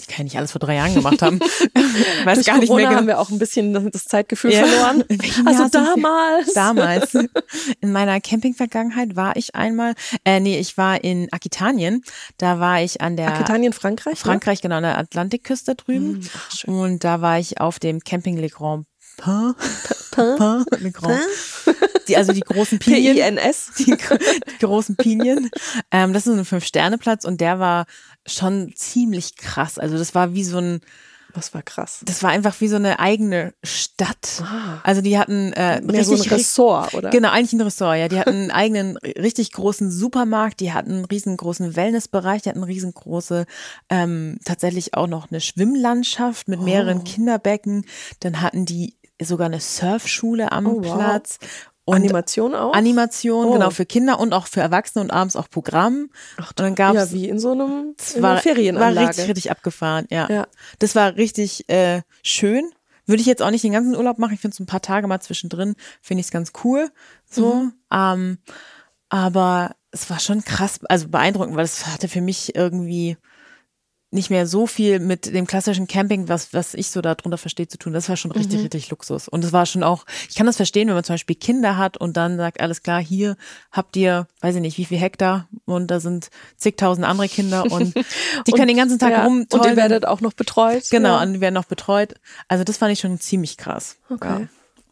[0.00, 1.40] Ich kann ja nicht alles vor drei Jahren gemacht haben.
[1.42, 1.74] Ich
[2.24, 2.98] Weiß Durch gar nicht Corona mehr genau.
[3.00, 4.64] haben wir auch ein bisschen das Zeitgefühl Ja.
[4.64, 5.02] verloren.
[5.44, 6.52] Also damals.
[6.54, 7.14] Damals.
[7.80, 9.94] In meiner Campingvergangenheit war ich einmal,
[10.24, 12.02] äh, nee, ich war in Aquitanien.
[12.36, 14.14] Da war ich an der Aquitanien, Frankreich?
[14.14, 14.20] ne?
[14.20, 16.20] Frankreich, genau, an der Atlantikküste drüben.
[16.22, 16.64] Hm, ach.
[16.68, 18.86] Und da war ich auf dem Camping Le Grand
[19.18, 19.54] Pain.
[20.12, 20.64] Pain?
[20.78, 21.20] Le Grand.
[22.08, 23.14] Die, also die großen Pinien.
[23.16, 23.72] P-I-N-S.
[23.78, 25.50] Die, die großen Pinien.
[25.90, 27.84] Ähm, das ist so ein Fünf-Sterne-Platz und der war
[28.26, 29.78] schon ziemlich krass.
[29.78, 30.80] Also das war wie so ein,
[31.34, 32.00] Das war krass.
[32.04, 34.42] das war einfach wie so eine eigene Stadt.
[34.82, 37.10] Also die hatten äh, Mehr so ein richtig, Ressort, oder?
[37.10, 38.08] Genau, eigentlich ein Ressort, ja.
[38.08, 43.46] Die hatten einen eigenen, richtig großen Supermarkt, die hatten einen riesengroßen Wellnessbereich, die hatten riesengroße,
[43.90, 46.64] ähm, tatsächlich auch noch eine Schwimmlandschaft mit Oh.
[46.64, 47.84] mehreren Kinderbecken.
[48.20, 50.94] Dann hatten die sogar eine Surfschule am Oh, wow.
[50.94, 51.38] Platz.
[51.84, 52.74] Und Animation auch?
[52.74, 53.52] Animation, Oh.
[53.54, 56.10] genau, für Kinder und auch für Erwachsene und abends auch Programm.
[56.36, 58.96] und dann gab's ja, wie in so einem es in war, Ferienanlage.
[58.96, 60.28] war richtig, richtig abgefahren, ja.
[60.30, 60.46] Ja.
[60.80, 62.70] Das war richtig äh, schön.
[63.06, 64.34] Würde ich jetzt auch nicht den ganzen Urlaub machen.
[64.34, 66.90] Ich finde so ein paar Tage mal zwischendrin, finde ich es ganz cool.
[67.24, 67.54] So.
[67.54, 67.72] Mhm.
[67.90, 68.38] Ähm,
[69.08, 73.16] aber es war schon krass, also beeindruckend, weil es hatte für mich irgendwie
[74.10, 77.76] nicht mehr so viel mit dem klassischen Camping, was, was ich so darunter verstehe, zu
[77.78, 77.92] tun.
[77.92, 78.38] Das war schon Mhm.
[78.38, 79.28] richtig, richtig Luxus.
[79.28, 81.98] Und es war schon auch, ich kann das verstehen, wenn man zum Beispiel Kinder hat
[81.98, 83.36] und dann sagt, alles klar, hier
[83.70, 87.94] habt ihr, weiß ich nicht, wie viel Hektar und da sind zigtausend andere Kinder und
[88.46, 89.70] die können den ganzen Tag ja, Und rumtollen.
[89.72, 90.84] ihr werdet auch noch betreut.
[90.90, 91.22] Genau, Ja.
[91.22, 92.14] und die werden noch betreut.
[92.48, 93.96] Also das fand ich schon ziemlich krass.
[94.08, 94.26] Okay.
[94.40, 94.48] Ja.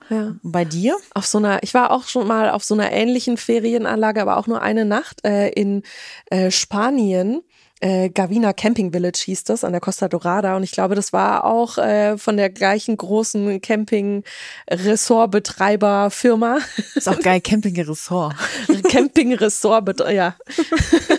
[0.08, 0.22] Ja.
[0.40, 0.96] Und bei dir?
[1.14, 4.46] Auf so einer, ich war auch schon mal auf so einer ähnlichen Ferienanlage, aber auch
[4.46, 5.82] nur eine Nacht äh, in
[6.30, 7.40] äh, Spanien.
[7.80, 11.44] Äh, Gavina Camping Village hieß das an der Costa Dorada und ich glaube, das war
[11.44, 16.58] auch äh, von der gleichen großen Camping-Ressort-Betreiber-Firma.
[16.94, 18.34] Ist auch geil, Camping-Ressort.
[18.90, 20.34] Camping-Ressort, ja.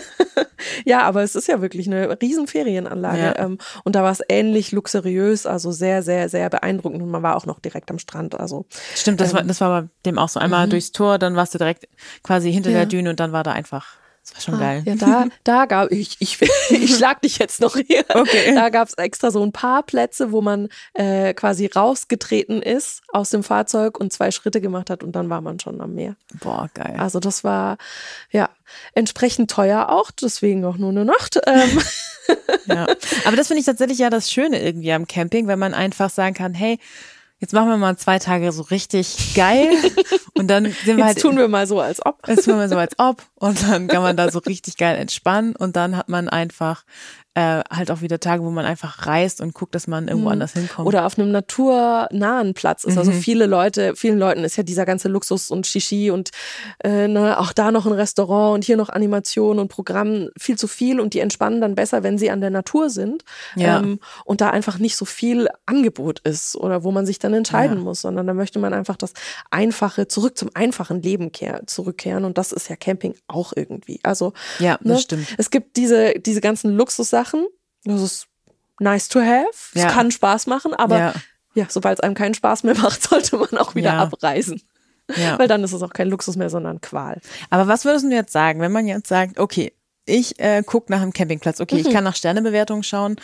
[0.84, 3.18] ja, aber es ist ja wirklich eine riesen Ferienanlage.
[3.18, 3.38] Ja.
[3.38, 7.02] Ähm, und da war es ähnlich luxuriös, also sehr, sehr, sehr beeindruckend.
[7.02, 8.38] Und man war auch noch direkt am Strand.
[8.38, 10.40] Also Stimmt, das war, das war bei dem auch so.
[10.40, 11.88] Einmal durchs Tor, dann warst du direkt
[12.22, 12.74] quasi hinter Mhm.
[12.74, 12.80] Ja.
[12.80, 13.86] der Düne und dann war da einfach,
[14.34, 14.82] das war schon geil.
[14.84, 16.38] Ja, da, da gab ich, ich,
[16.70, 18.04] ich schlag dich jetzt noch hier.
[18.08, 18.54] Okay.
[18.54, 23.30] Da gab es extra so ein paar Plätze, wo man äh, quasi rausgetreten ist aus
[23.30, 26.16] dem Fahrzeug und zwei Schritte gemacht hat und dann war man schon am Meer.
[26.40, 26.96] Boah, geil.
[26.98, 27.78] Also das war
[28.30, 28.50] ja
[28.94, 31.40] entsprechend teuer auch, deswegen auch nur eine Nacht.
[31.46, 31.80] Ähm,
[32.66, 32.86] Ja.
[33.24, 36.34] Aber das finde ich tatsächlich ja das Schöne irgendwie am Camping, wenn man einfach sagen
[36.34, 36.78] kann, hey,
[37.40, 39.68] jetzt machen wir mal zwei Tage so richtig geil
[40.34, 42.26] und dann sind wir jetzt halt tun wir mal so, als ob.
[42.26, 45.54] Jetzt tun wir so als ob und dann kann man da so richtig geil entspannen
[45.54, 46.84] und dann hat man einfach
[47.38, 50.54] äh, halt auch wieder Tage, wo man einfach reist und guckt, dass man irgendwo anders
[50.54, 50.80] hinkommt.
[50.80, 50.86] Mhm.
[50.88, 52.94] Oder auf einem naturnahen Platz ist.
[52.94, 52.98] Mhm.
[52.98, 56.30] Also viele Leute, vielen Leuten ist ja dieser ganze Luxus und Shishi und
[56.82, 60.66] äh, ne, auch da noch ein Restaurant und hier noch Animation und Programm viel zu
[60.66, 63.24] viel und die entspannen dann besser, wenn sie an der Natur sind
[63.54, 63.78] Ja.
[63.78, 67.78] ähm, und da einfach nicht so viel Angebot ist oder wo man sich dann entscheiden
[67.78, 67.84] Ja.
[67.84, 69.12] muss, sondern da möchte man einfach das
[69.50, 74.00] Einfache, zurück zum einfachen Leben kehr, zurückkehren und das ist ja Camping auch irgendwie.
[74.02, 75.28] Also ja, das ne, stimmt.
[75.38, 77.27] es gibt diese, diese ganzen Luxussachen,
[77.84, 78.26] das ist
[78.80, 79.88] nice to have, es Ja.
[79.90, 81.14] kann Spaß machen, aber Ja.
[81.54, 83.98] ja, sobald es einem keinen Spaß mehr macht, sollte man auch wieder Ja.
[84.02, 84.62] abreisen.
[85.38, 87.20] Weil dann ist es auch kein Luxus mehr, sondern Qual.
[87.48, 89.72] Aber was würdest du jetzt sagen, wenn man jetzt sagt, okay,
[90.04, 93.16] ich äh, gucke nach einem Campingplatz, okay, ich kann nach Sternebewertungen schauen,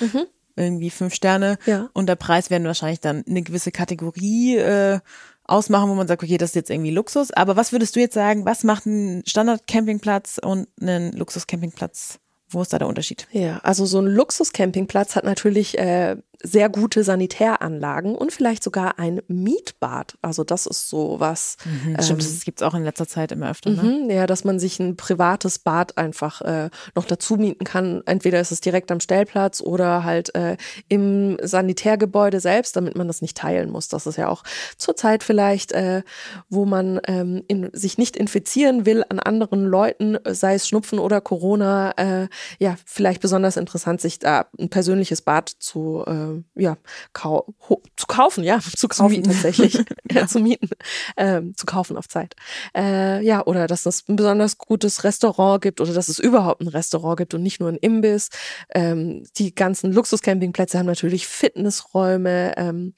[0.56, 1.58] irgendwie fünf Sterne
[1.92, 5.00] und der Preis werden wahrscheinlich dann eine gewisse Kategorie äh,
[5.44, 7.30] ausmachen, wo man sagt, okay, das ist jetzt irgendwie Luxus.
[7.32, 12.18] Aber was würdest du jetzt sagen, was macht ein Standard-Campingplatz und ein Luxus-Campingplatz?
[12.54, 13.26] Wo ist da der Unterschied?
[13.32, 19.22] Ja, also so ein Luxus-Campingplatz hat natürlich äh, sehr gute Sanitäranlagen und vielleicht sogar ein
[19.28, 20.16] Mietbad.
[20.22, 21.56] Also das ist so was.
[21.64, 23.70] Mhm, stimmt, ähm, das gibt es auch in letzter Zeit immer öfter.
[23.70, 23.82] Ne?
[23.82, 28.02] Mhm, ja, dass man sich ein privates Bad einfach äh, noch dazu mieten kann.
[28.06, 30.56] Entweder ist es direkt am Stellplatz oder halt äh,
[30.88, 33.88] im Sanitärgebäude selbst, damit man das nicht teilen muss.
[33.88, 34.42] Das ist ja auch
[34.76, 36.02] zurzeit vielleicht, äh,
[36.48, 41.20] wo man ähm, in, sich nicht infizieren will an anderen Leuten, sei es Schnupfen oder
[41.20, 42.28] Corona, äh,
[42.58, 46.23] ja, vielleicht besonders interessant, sich da ein persönliches Bad zu, äh,
[46.54, 46.76] ja,
[47.12, 47.54] kau
[47.96, 49.78] zu kaufen, ja, zu kaufen tatsächlich,
[50.10, 50.26] ja.
[50.26, 50.68] zu mieten,
[51.16, 52.34] ähm, zu kaufen auf Zeit.
[52.76, 56.68] Äh, ja, oder dass es ein besonders gutes Restaurant gibt oder dass es überhaupt ein
[56.68, 58.30] Restaurant gibt und nicht nur ein Imbiss.
[58.74, 62.54] Ähm, die ganzen Luxuscampingplätze haben natürlich Fitnessräume.
[62.56, 62.94] Ähm,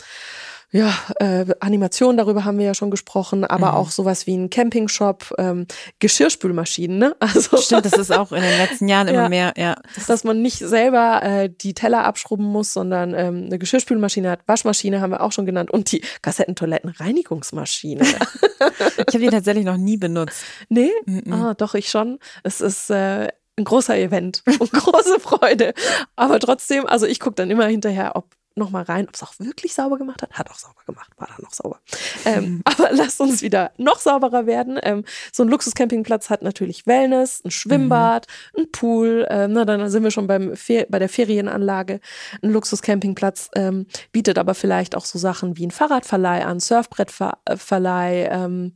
[0.72, 3.76] ja, äh, Animation, darüber haben wir ja schon gesprochen, aber mhm.
[3.76, 5.66] auch sowas wie ein Campingshop, ähm,
[6.00, 7.16] Geschirrspülmaschinen, ne?
[7.20, 9.76] Also Stimmt, das ist auch in den letzten Jahren immer ja, mehr, ja.
[10.08, 15.00] Dass man nicht selber äh, die Teller abschrubben muss, sondern ähm, eine Geschirrspülmaschine hat, Waschmaschine
[15.00, 18.02] haben wir auch schon genannt und die Kassettentoilettenreinigungsmaschine.
[18.02, 20.42] ich habe die tatsächlich noch nie benutzt.
[20.68, 20.90] Nee?
[21.06, 21.32] Mhm.
[21.32, 22.18] Ah, doch, ich schon.
[22.42, 25.74] Es ist äh, ein großer Event und große Freude.
[26.16, 29.74] Aber trotzdem, also ich gucke dann immer hinterher, ob nochmal rein, ob es auch wirklich
[29.74, 30.32] sauber gemacht hat.
[30.32, 31.78] Hat auch sauber gemacht, war dann noch sauber.
[32.24, 34.78] Ähm, aber lasst uns wieder noch sauberer werden.
[34.82, 38.62] Ähm, so ein Luxuscampingplatz hat natürlich Wellness, ein Schwimmbad, mhm.
[38.62, 39.26] ein Pool.
[39.30, 42.00] Ähm, na, dann sind wir schon beim Fer bei der Ferienanlage.
[42.42, 48.28] Ein Luxuscampingplatz ähm, bietet aber vielleicht auch so Sachen wie ein Fahrradverleih an, Surfbrettverleih.
[48.30, 48.72] Ähm,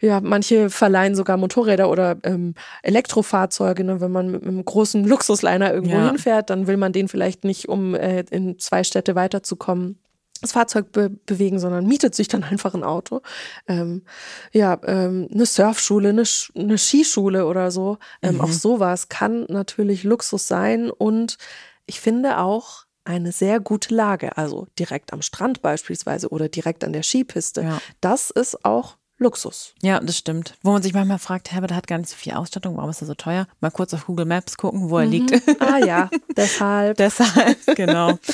[0.00, 3.84] ja, manche verleihen sogar Motorräder oder ähm, Elektrofahrzeuge.
[3.84, 4.00] Ne?
[4.00, 6.08] Wenn man mit einem großen Luxusliner irgendwo ja.
[6.08, 9.98] hinfährt, dann will man den vielleicht nicht, um äh, in zwei Städte Städte weiterzukommen,
[10.40, 13.20] das Fahrzeug be bewegen, sondern mietet sich dann einfach ein Auto.
[13.66, 14.02] Ähm,
[14.52, 17.98] ja, ähm, eine Surfschule, eine, Sch eine Skischule oder so.
[18.22, 18.40] Ähm, mhm.
[18.42, 21.36] Auch sowas kann natürlich Luxus sein und
[21.86, 26.92] ich finde auch eine sehr gute Lage, also direkt am Strand beispielsweise oder direkt an
[26.92, 27.62] der Skipiste.
[27.62, 27.80] Ja.
[28.00, 29.74] Das ist auch Luxus.
[29.82, 30.54] Ja, das stimmt.
[30.62, 33.06] Wo man sich manchmal fragt, Herbert hat gar nicht so viel Ausstattung, warum ist er
[33.06, 33.46] so teuer?
[33.60, 35.12] Mal kurz auf Google Maps gucken, wo er mhm.
[35.12, 35.60] liegt.
[35.60, 36.96] Ah ja, deshalb.
[36.96, 38.18] deshalb, genau.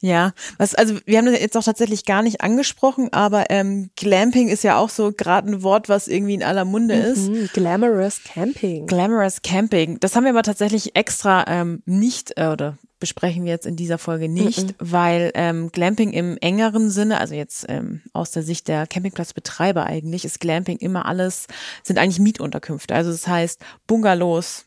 [0.00, 4.48] Ja, was, also wir haben das jetzt auch tatsächlich gar nicht angesprochen, aber ähm, Glamping
[4.48, 7.52] ist ja auch so gerade ein Wort, was irgendwie in aller Munde mhm, ist.
[7.52, 8.86] Glamorous Camping.
[8.86, 9.98] Glamorous Camping.
[9.98, 13.98] Das haben wir aber tatsächlich extra ähm, nicht, äh, oder besprechen wir jetzt in dieser
[13.98, 14.74] Folge nicht, mhm.
[14.78, 20.24] weil ähm, Glamping im engeren Sinne, also jetzt ähm, aus der Sicht der Campingplatzbetreiber eigentlich,
[20.24, 21.46] ist Glamping immer alles,
[21.82, 22.94] sind eigentlich Mietunterkünfte.
[22.94, 24.66] Also das heißt Bungalows,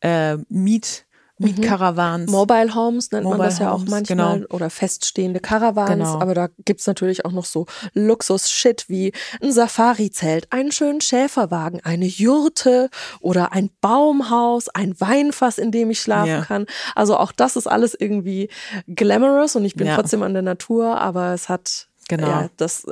[0.00, 1.06] äh, Miet
[1.40, 2.26] Mietcaravans.
[2.26, 2.36] Mhm.
[2.36, 4.54] Mobile Homes nennt Mobile man das ja auch manchmal genau.
[4.54, 5.90] oder feststehende Caravans.
[5.90, 6.20] Genau.
[6.20, 9.12] Aber da gibt's natürlich auch noch so Luxus-Shit wie
[9.42, 16.00] ein Safari-Zelt, einen schönen Schäferwagen, eine Jurte oder ein Baumhaus, ein Weinfass, in dem ich
[16.00, 16.44] schlafen ja.
[16.44, 16.66] kann.
[16.94, 18.50] Also auch das ist alles irgendwie
[18.86, 19.96] glamorous und ich bin ja.
[19.96, 22.26] trotzdem an der Natur, aber es hat Genau.
[22.26, 22.86] Ja, das,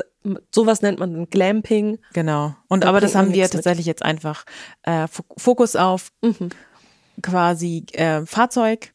[0.54, 1.98] sowas nennt man Glamping.
[2.12, 2.54] Genau.
[2.68, 3.86] Und da aber das haben wir tatsächlich mit.
[3.86, 4.44] jetzt einfach
[4.84, 6.50] äh, Fokus auf mhm
[7.22, 8.92] quasi äh, Fahrzeug,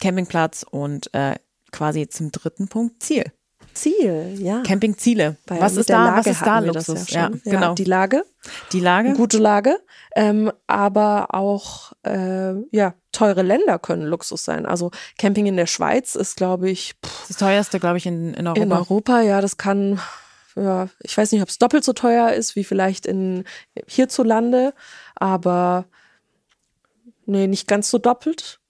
[0.00, 1.36] Campingplatz und äh,
[1.72, 3.24] quasi zum dritten Punkt Ziel.
[3.74, 4.62] Ziel, ja.
[4.62, 5.36] Campingziele.
[5.46, 7.10] Bei, was, ist da, was ist da Luxus?
[7.10, 7.74] Ja, ja, genau.
[7.74, 8.24] Die Lage.
[8.72, 9.08] Die Lage.
[9.08, 9.78] Eine gute Lage.
[10.14, 14.64] Ähm, aber auch, äh, ja, teure Länder können Luxus sein.
[14.64, 18.46] Also Camping in der Schweiz ist, glaube ich, pff, das teuerste, glaube ich, in, in
[18.46, 18.62] Europa.
[18.62, 20.00] In Europa, ja, das kann,
[20.54, 23.44] ja, ich weiß nicht, ob es doppelt so teuer ist wie vielleicht in
[23.88, 24.72] hierzulande,
[25.16, 25.86] aber
[27.26, 28.60] Nee, nicht ganz so doppelt.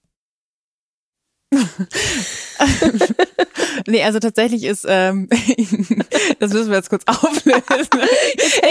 [3.86, 5.28] nee, also tatsächlich ist, ähm,
[6.38, 7.62] das müssen wir jetzt kurz auflösen.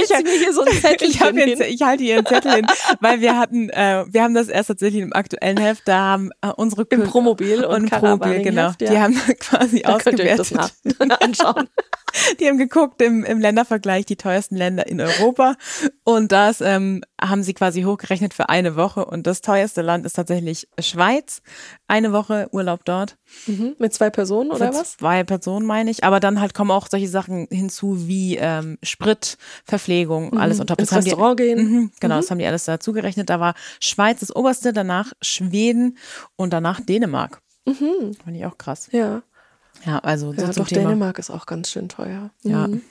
[0.04, 2.52] ich habe mir hier so ein Zettel ich, hab jetzt, ich halte hier einen Zettel
[2.54, 2.68] hin,
[3.00, 6.50] weil wir hatten, äh, wir haben das erst tatsächlich im aktuellen Heft, da haben äh,
[6.56, 8.90] unsere Im Promobil und, und Promobil, genau, ja.
[8.90, 10.50] die haben quasi da ausgewertet.
[10.50, 11.70] Könnt ihr das anschauen.
[12.40, 15.56] Die haben geguckt im, im Ländervergleich die teuersten Länder in Europa
[16.04, 20.14] und das ähm, haben sie quasi hochgerechnet für eine Woche und das teuerste Land ist
[20.14, 21.42] tatsächlich Schweiz.
[21.88, 23.18] Eine Woche Urlaub dort.
[23.48, 24.98] Mhm, mit zwei Personen oder mit was?
[24.98, 29.38] Zwei Personen meine ich, aber dann halt kommen auch solche Sachen hinzu wie ähm, Sprit,
[29.66, 30.38] Verpflegung, mhm.
[30.38, 30.78] alles unter.
[30.78, 31.58] Ins Restaurant die, gehen.
[31.58, 32.20] Mh, genau, mhm.
[32.20, 33.30] das haben die alles dazu gerechnet.
[33.30, 35.98] Da war Schweiz das oberste, danach Schweden
[36.36, 37.42] und danach Dänemark.
[37.66, 38.16] Mhm.
[38.24, 38.90] Fand ich auch krass.
[38.92, 39.24] Ja.
[39.86, 40.90] Ja, also so ja, doch, Thema.
[40.90, 42.32] Dänemark ist auch ganz schön teuer.
[42.44, 42.68] Ja.
[42.68, 42.82] Mhm.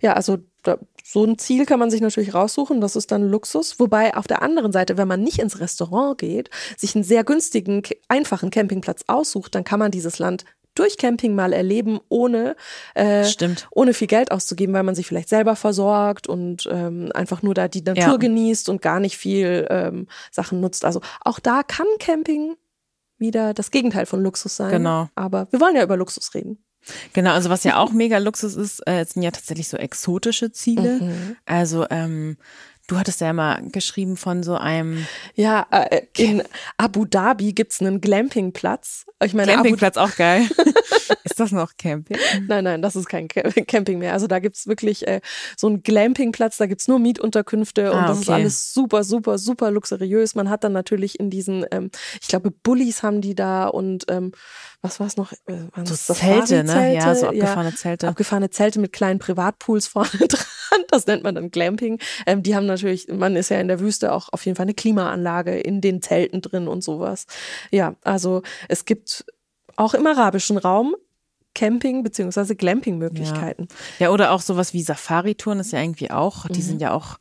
[0.00, 3.78] Ja, also da, so ein Ziel kann man sich natürlich raussuchen, das ist dann Luxus.
[3.80, 7.82] Wobei auf der anderen Seite, wenn man nicht ins Restaurant geht, sich einen sehr günstigen,
[8.08, 10.44] einfachen Campingplatz aussucht, dann kann man dieses Land
[10.74, 12.56] durch Camping mal erleben, ohne,
[12.94, 13.26] äh,
[13.72, 17.68] ohne viel Geld auszugeben, weil man sich vielleicht selber versorgt und ähm, einfach nur da
[17.68, 18.16] die Natur ja.
[18.16, 20.84] genießt und gar nicht viel ähm, Sachen nutzt.
[20.84, 22.56] Also auch da kann Camping
[23.18, 24.70] wieder das Gegenteil von Luxus sein.
[24.70, 25.08] Genau.
[25.14, 26.64] Aber wir wollen ja über Luxus reden.
[27.12, 31.00] Genau, also was ja auch mega Luxus ist, äh, sind ja tatsächlich so exotische Ziele.
[31.00, 31.36] Mhm.
[31.46, 32.36] Also ähm,
[32.88, 36.42] du hattest ja mal geschrieben von so einem Ja, äh, in
[36.76, 39.06] Abu Dhabi gibt's einen Glampingplatz.
[39.24, 40.42] Ich meine, Abu Campingplatz auch geil.
[41.24, 42.18] ist das noch Camping?
[42.48, 44.12] Nein, nein, das ist kein Ca- Camping mehr.
[44.12, 45.20] Also da gibt's wirklich äh,
[45.56, 49.70] so einen Glampingplatz, da gibt's nur Mietunterkünfte und Ah, das ist alles super, super, super
[49.70, 50.34] luxuriös.
[50.34, 54.32] Man hat dann natürlich in diesen, ähm, ich glaube, Bullies haben die da und ähm,
[54.82, 55.32] was war es noch?
[55.46, 56.94] Äh, waren So Zelte, ne?
[56.94, 58.08] Ja, so abgefahrene Zelte.
[58.08, 60.82] Abgefahrene Zelte mit kleinen Privatpools vorne dran.
[60.88, 61.98] Das nennt man dann Glamping.
[62.26, 64.74] Ähm, die haben natürlich, man ist ja in der Wüste auch auf jeden Fall eine
[64.74, 67.26] Klimaanlage in den Zelten drin und sowas.
[67.70, 69.24] Ja, also es gibt
[69.76, 70.94] auch im arabischen Raum
[71.54, 72.54] Camping- bzw.
[72.54, 73.68] Glamping-Möglichkeiten.
[73.98, 77.18] Ja, oder auch sowas wie Safari-Touren ist ja irgendwie auch, die sind ja auch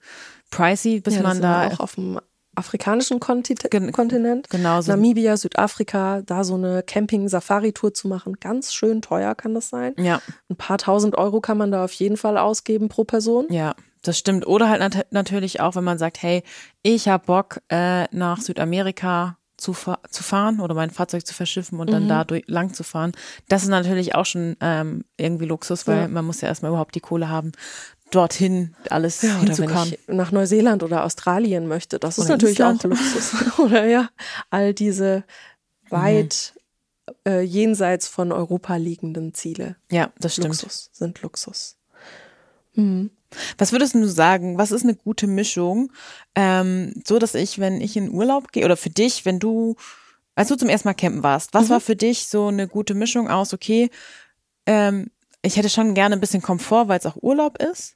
[0.49, 1.19] pricey, bis Mhm.
[1.21, 2.19] Ja, man da auch auf dem
[2.55, 4.49] afrikanischen Kontit Gen- Kontinent.
[4.49, 4.91] genau so.
[4.91, 9.93] Namibia, Südafrika, da so eine Camping-Safari-Tour zu machen, ganz schön teuer kann das sein.
[9.97, 13.45] Ja, Ein paar tausend Euro kann man da auf jeden Fall ausgeben pro Person.
[13.49, 14.47] ja, das stimmt.
[14.47, 16.41] Oder halt nat natürlich auch, wenn man sagt, hey,
[16.81, 21.79] ich hab Bock äh, nach Südamerika zu, fa zu fahren oder mein Fahrzeug zu verschiffen
[21.79, 21.91] und Mhm.
[21.91, 23.11] dann da durch, lang zu fahren.
[23.47, 26.07] Das ist natürlich auch schon ähm, irgendwie Luxus, weil Ja.
[26.07, 27.51] man muss ja erstmal überhaupt die Kohle haben,
[28.11, 32.59] dorthin alles Ja, oder wenn ich nach Neuseeland oder Australien möchte, das ist Oder natürlich
[32.59, 32.85] Island.
[32.85, 33.33] auch Luxus.
[33.59, 34.09] oder ja,
[34.49, 35.23] all diese
[35.89, 36.53] weit
[37.27, 39.75] äh, jenseits von Europa liegenden Ziele.
[39.89, 40.61] Ja, das stimmt.
[40.61, 41.77] Luxus sind Luxus.
[42.75, 43.11] Mhm.
[43.57, 45.91] Was würdest du sagen, was ist eine gute Mischung,
[46.35, 49.77] ähm, so dass ich, wenn ich in Urlaub gehe, oder für dich, wenn du,
[50.35, 53.29] als du zum ersten Mal campen warst, was war für dich so eine gute Mischung
[53.29, 53.89] aus, okay,
[54.65, 57.95] ähm, ich hätte schon gerne ein bisschen Komfort, weil es auch Urlaub ist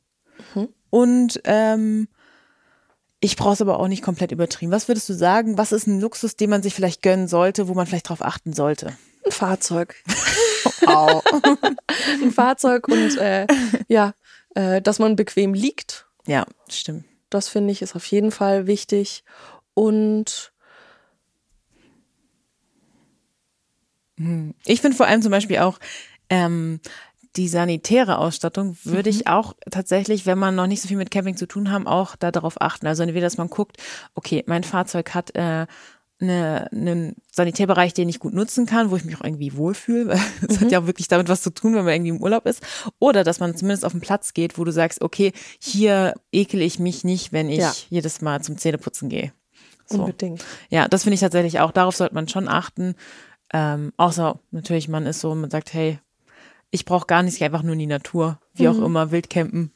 [0.90, 2.08] und ähm,
[3.20, 4.72] ich brauche es aber auch nicht komplett übertrieben.
[4.72, 7.74] Was würdest du sagen, was ist ein Luxus, den man sich vielleicht gönnen sollte, wo
[7.74, 8.98] man vielleicht drauf achten sollte?
[9.26, 9.96] Ein Fahrzeug.
[10.86, 11.22] Au.
[12.22, 13.48] Ein Fahrzeug und äh,
[13.88, 14.14] ja,
[14.56, 16.08] äh, dass man bequem liegt.
[16.28, 17.06] ja, stimmt.
[17.32, 19.24] Das finde ich ist auf jeden Fall wichtig.
[19.74, 20.54] Und
[24.64, 25.80] Ich finde vor allem zum Beispiel auch
[26.30, 26.80] ähm,
[27.38, 31.38] die sanitäre Ausstattung würde ich auch tatsächlich, wenn man noch nicht so viel mit Camping
[31.38, 32.88] zu tun haben, auch da darauf achten.
[32.88, 33.78] Also entweder, dass man guckt,
[34.14, 35.66] okay, mein Fahrzeug hat äh,
[36.22, 40.08] eine, einen Sanitärbereich, den ich gut nutzen kann, wo ich mich auch irgendwie wohlfühle.
[40.10, 40.20] weil
[40.50, 42.62] Es hat ja auch wirklich damit was zu tun, wenn man irgendwie im Urlaub ist.
[43.00, 46.80] Oder dass man zumindest auf den Platz geht, wo du sagst, okay, hier ekel ich
[46.80, 47.74] mich nicht, wenn ich Ja.
[47.90, 49.34] jedes Mal zum Zähneputzen gehe.
[49.88, 50.00] So.
[50.00, 50.44] unbedingt.
[50.70, 51.72] Ja, das finde ich tatsächlich auch.
[51.72, 52.96] Darauf sollte man schon achten.
[53.54, 56.00] Ähm, außer natürlich, man ist so, man sagt, hey,
[56.76, 59.72] ich brauche gar nicht einfach nur in die Natur, wie auch immer, Wildcampen.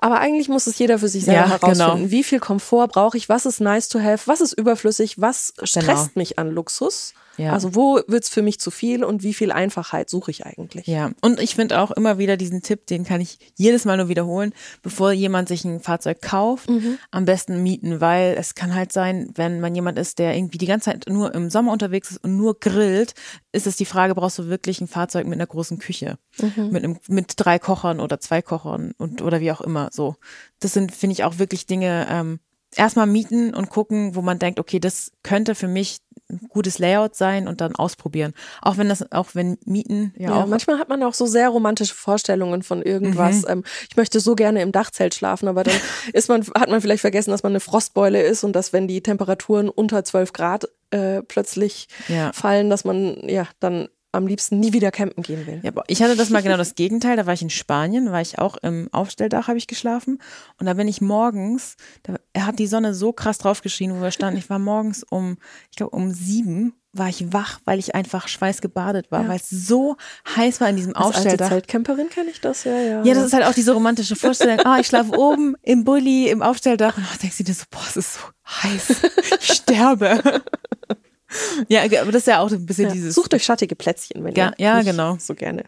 [0.00, 1.96] Aber eigentlich muss es jeder für sich selber Ja, herausfinden.
[2.02, 2.10] genau.
[2.12, 3.28] Wie viel Komfort brauche ich?
[3.28, 4.28] Was ist nice to have?
[4.28, 5.20] Was ist überflüssig?
[5.20, 6.10] Was stresst Genau.
[6.14, 7.14] mich an Luxus?
[7.38, 7.52] Ja.
[7.52, 10.86] Also wo wird's für mich zu viel und wie viel Einfachheit suche ich eigentlich?
[10.86, 14.08] Ja, und ich finde auch immer wieder diesen Tipp, den kann ich jedes Mal nur
[14.08, 16.68] wiederholen, bevor jemand sich ein Fahrzeug kauft,
[17.10, 20.66] am besten mieten, weil es kann halt sein, wenn man jemand ist, der irgendwie die
[20.66, 23.14] ganze Zeit nur im Sommer unterwegs ist und nur grillt,
[23.52, 26.18] ist es die Frage, brauchst du wirklich ein Fahrzeug mit einer großen Küche,
[26.56, 30.16] mit einem, mit drei Kochern oder zwei Kochern und oder wie auch immer so.
[30.58, 32.40] Das sind, finde ich, auch wirklich Dinge, ähm,
[32.76, 35.98] erstmal mieten und gucken, wo man denkt, okay, das könnte für mich
[36.30, 38.34] ein gutes Layout sein und dann ausprobieren.
[38.60, 41.48] Auch wenn das, auch wenn Mieten ja, Ja, auch manchmal hat man auch so sehr
[41.48, 43.42] romantische Vorstellungen von irgendwas.
[43.42, 43.48] Mhm.
[43.48, 45.74] Ähm, ich möchte so gerne im Dachzelt schlafen, aber dann
[46.12, 49.02] ist man, hat man vielleicht vergessen, dass man eine Frostbeule ist und dass, wenn die
[49.02, 52.32] Temperaturen unter 12 Grad äh, plötzlich Ja.
[52.34, 55.60] fallen, dass man ja dann am liebsten nie wieder campen gehen will.
[55.62, 57.16] Ja, ich hatte das mal genau das Gegenteil.
[57.16, 60.18] Da war ich in Spanien, da war ich auch im Aufstelldach, habe ich geschlafen.
[60.58, 64.38] Und da bin ich morgens, da hat die Sonne so krass draufgeschienen, wo wir standen.
[64.38, 65.36] Ich war morgens um,
[65.70, 69.28] ich glaube um sieben, war ich wach, weil ich einfach schweißgebadet war, Ja.
[69.28, 69.96] weil es so
[70.36, 71.50] heiß war in diesem Als Aufstelldach.
[71.50, 73.04] Zeltcamperin kenne ich das, ja, ja.
[73.04, 74.58] Ja, das ist halt auch diese romantische Vorstellung.
[74.64, 76.96] Ah, ich schlafe oben im Bulli, im Aufstelldach.
[76.96, 78.20] Und dann denkst du dir so, boah, es ist so
[78.62, 79.02] heiß.
[79.40, 80.42] Ich sterbe.
[81.68, 83.14] Ja, aber das ist ja auch ein bisschen Ja, dieses.
[83.14, 85.16] Sucht euch schattige Plätzchen, wenn Ja, ihr ja, genau.
[85.20, 85.64] so gerne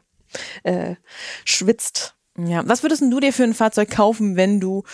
[0.62, 0.94] äh,
[1.44, 2.14] schwitzt.
[2.38, 4.84] Ja, was würdest du dir für ein Fahrzeug kaufen, wenn du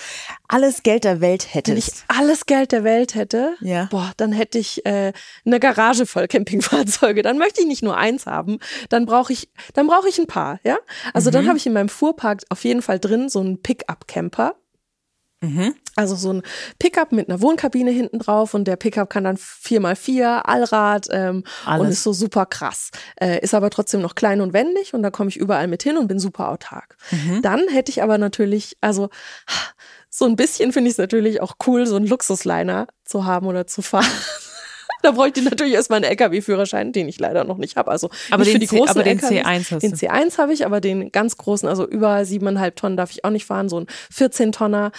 [0.48, 2.04] alles Geld der Welt Wenn ich hättest?
[2.08, 3.84] alles Geld der Welt hätte, Ja.
[3.90, 5.12] boah, dann hätte ich äh,
[5.44, 7.22] eine Garage voll Campingfahrzeuge.
[7.22, 8.58] Dann möchte ich nicht nur eins haben,
[8.88, 10.78] dann brauche ich, dann brauche ich ein paar, ja.
[11.12, 11.34] Also Mhm.
[11.34, 14.54] dann habe ich in meinem Fuhrpark auf jeden Fall drin so einen Pickup-Camper.
[15.40, 15.74] Mhm.
[15.96, 16.42] Also so ein
[16.78, 21.46] Pickup mit einer Wohnkabine hinten drauf und der Pickup kann dann 4x4, Allrad ähm, und
[21.66, 21.90] Alles.
[21.94, 22.90] ist so super krass.
[23.20, 25.98] Äh, ist aber trotzdem noch klein und wendig und da komme ich überall mit hin
[25.98, 26.96] und bin super autark.
[27.10, 27.42] Mhm.
[27.42, 29.10] Dann hätte ich aber natürlich, also
[30.10, 33.66] so ein bisschen finde ich es natürlich auch cool, so einen Luxusliner zu haben oder
[33.66, 34.06] zu fahren.
[35.06, 37.90] Da bräuchte ich natürlich erstmal einen LKW-Führerschein, den ich leider noch nicht habe.
[37.90, 39.44] Also Aber den für die C- großen aber den LKWs.
[39.46, 39.96] C1 hast Den du.
[39.96, 43.46] C1 habe ich, aber den ganz großen, also über siebeneinhalb Tonnen darf ich auch nicht
[43.46, 44.92] fahren, so ein 14-Tonner.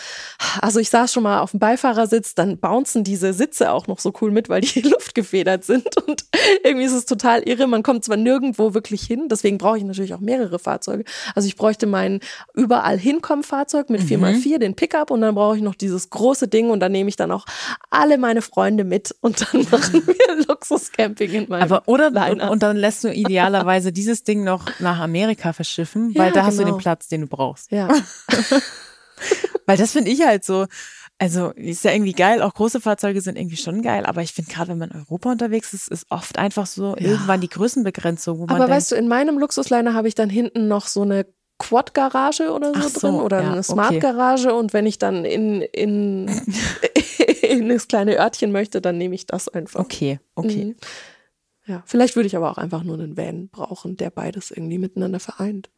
[0.61, 4.13] Also ich saß schon mal auf dem Beifahrersitz, dann bouncen diese Sitze auch noch so
[4.21, 6.25] cool mit, weil die luftgefedert sind und
[6.63, 7.67] irgendwie ist es total irre.
[7.67, 11.03] Man kommt zwar nirgendwo wirklich hin, deswegen brauche ich natürlich auch mehrere Fahrzeuge.
[11.35, 12.19] Also ich bräuchte mein
[12.53, 16.69] überall hinkommen Fahrzeug mit 4x4, den Pickup und dann brauche ich noch dieses große Ding
[16.69, 17.45] und dann nehme ich dann auch
[17.89, 22.49] alle meine Freunde mit und dann machen wir Luxuscamping in meinem Aber oder Line-Up.
[22.51, 26.59] und dann lässt du idealerweise dieses Ding noch nach Amerika verschiffen, weil Ja, da hast
[26.59, 26.75] du genau.
[26.75, 27.71] den Platz, den du brauchst.
[27.71, 27.89] Ja.
[29.65, 30.65] Weil das finde ich halt so.
[31.19, 34.51] Also ist ja irgendwie geil, auch große Fahrzeuge sind irgendwie schon geil, aber ich finde
[34.51, 38.41] gerade, wenn man in Europa unterwegs ist, ist oft einfach so irgendwann die Größenbegrenzung, wo
[38.45, 41.25] man Aber denkt, weißt du, in meinem Luxusliner habe ich dann hinten noch so eine
[41.59, 43.63] Quad-Garage oder so, so, drin oder ja, eine okay.
[43.63, 46.27] Smart-Garage und wenn ich dann in, in,
[47.41, 49.79] in das kleine Örtchen möchte, dann nehme ich das einfach.
[49.79, 50.65] okay, okay.
[50.65, 50.75] Mhm.
[51.65, 55.19] Ja, vielleicht würde ich aber auch einfach nur einen Van brauchen, der beides irgendwie miteinander
[55.19, 55.69] vereint.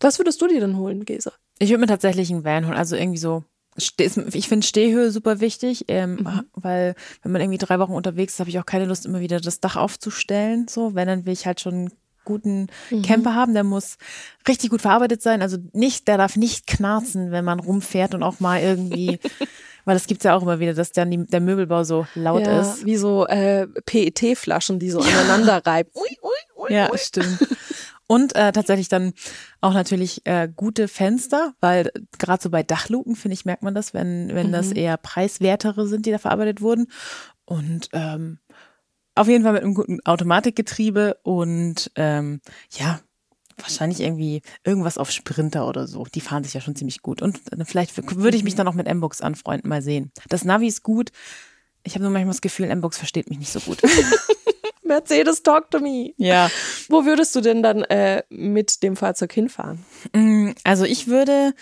[0.00, 1.32] Was würdest du dir denn holen, Gesa?
[1.58, 3.44] Ich würde mir tatsächlich einen Van holen, also irgendwie so.
[3.76, 6.44] Ich finde Stehhöhe super wichtig, ähm, Mhm.
[6.52, 9.40] weil wenn man irgendwie drei Wochen unterwegs ist, habe ich auch keine Lust, immer wieder
[9.40, 10.66] das Dach aufzustellen.
[10.68, 11.92] So, wenn, dann will ich halt schon
[12.28, 13.02] guten Mhm.
[13.02, 13.96] Camper haben, der muss
[14.46, 15.42] richtig gut verarbeitet sein.
[15.42, 19.18] Also nicht, der darf nicht knarzen, wenn man rumfährt und auch mal irgendwie,
[19.84, 22.60] weil das gibt's ja auch immer wieder, dass dann die, der Möbelbau so laut ja,
[22.60, 22.84] ist.
[22.86, 25.90] wie so äh, PET-Flaschen, die so aneinander reiben.
[25.94, 26.98] Ui, ui, ui, Ja, ui.
[26.98, 27.38] stimmt.
[28.10, 29.12] Und äh, tatsächlich dann
[29.60, 33.92] auch natürlich äh, gute Fenster, weil gerade so bei Dachluken, finde ich, merkt man das,
[33.92, 36.90] wenn, wenn das eher preiswertere sind, die da verarbeitet wurden.
[37.44, 38.38] Und ähm,
[39.18, 42.40] auf jeden Fall mit einem guten Automatikgetriebe und ähm,
[42.70, 43.00] ja,
[43.58, 46.04] wahrscheinlich irgendwie irgendwas auf Sprinter oder so.
[46.04, 47.22] Die fahren sich ja schon ziemlich gut.
[47.22, 50.12] Und äh, vielleicht würde ich mich dann auch mit M-Box anfreunden, mal sehen.
[50.28, 51.10] Das Navi ist gut.
[51.82, 53.78] Ich habe nur manchmal das Gefühl, M-Box versteht mich nicht so gut.
[54.84, 56.12] Mercedes, talk to me.
[56.16, 56.50] ja.
[56.88, 59.84] Wo würdest du denn dann äh, mit dem Fahrzeug hinfahren?
[60.14, 61.52] Mm, Also ich würde,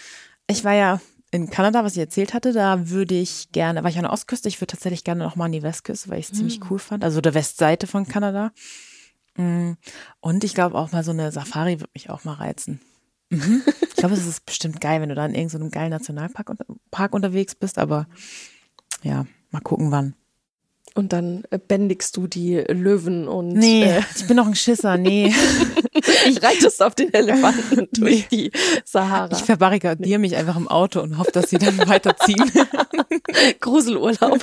[0.49, 1.01] ich war ja
[1.31, 4.49] in Kanada, was ich erzählt hatte, da würde ich gerne, war ich an der Ostküste,
[4.49, 7.05] ich würde tatsächlich gerne noch mal an die Westküste, weil ich es ziemlich cool fand,
[7.05, 8.53] also der Westseite von Kanada.
[9.37, 9.73] Mm,
[10.21, 12.81] Und ich glaube auch mal so eine Safari würde mich auch mal reizen.
[13.31, 13.63] Mhm.
[13.89, 17.13] Ich glaube, es ist bestimmt geil, wenn du da in irgendeinem geilen Nationalpark unter, Park
[17.15, 18.07] unterwegs bist, aber
[19.03, 20.15] ja, mal gucken wann.
[20.97, 24.97] Und dann äh, bändigst du die Löwen und Nee, äh, ich bin noch ein Schisser,
[24.97, 25.31] nee.
[26.43, 28.51] reitest auf den Elefanten durch die
[28.85, 29.37] Sahara.
[29.37, 32.51] Ich verbarrikadiere mich einfach im Auto und hoffe, dass sie dann weiterziehen.
[33.61, 34.41] Gruselurlaub.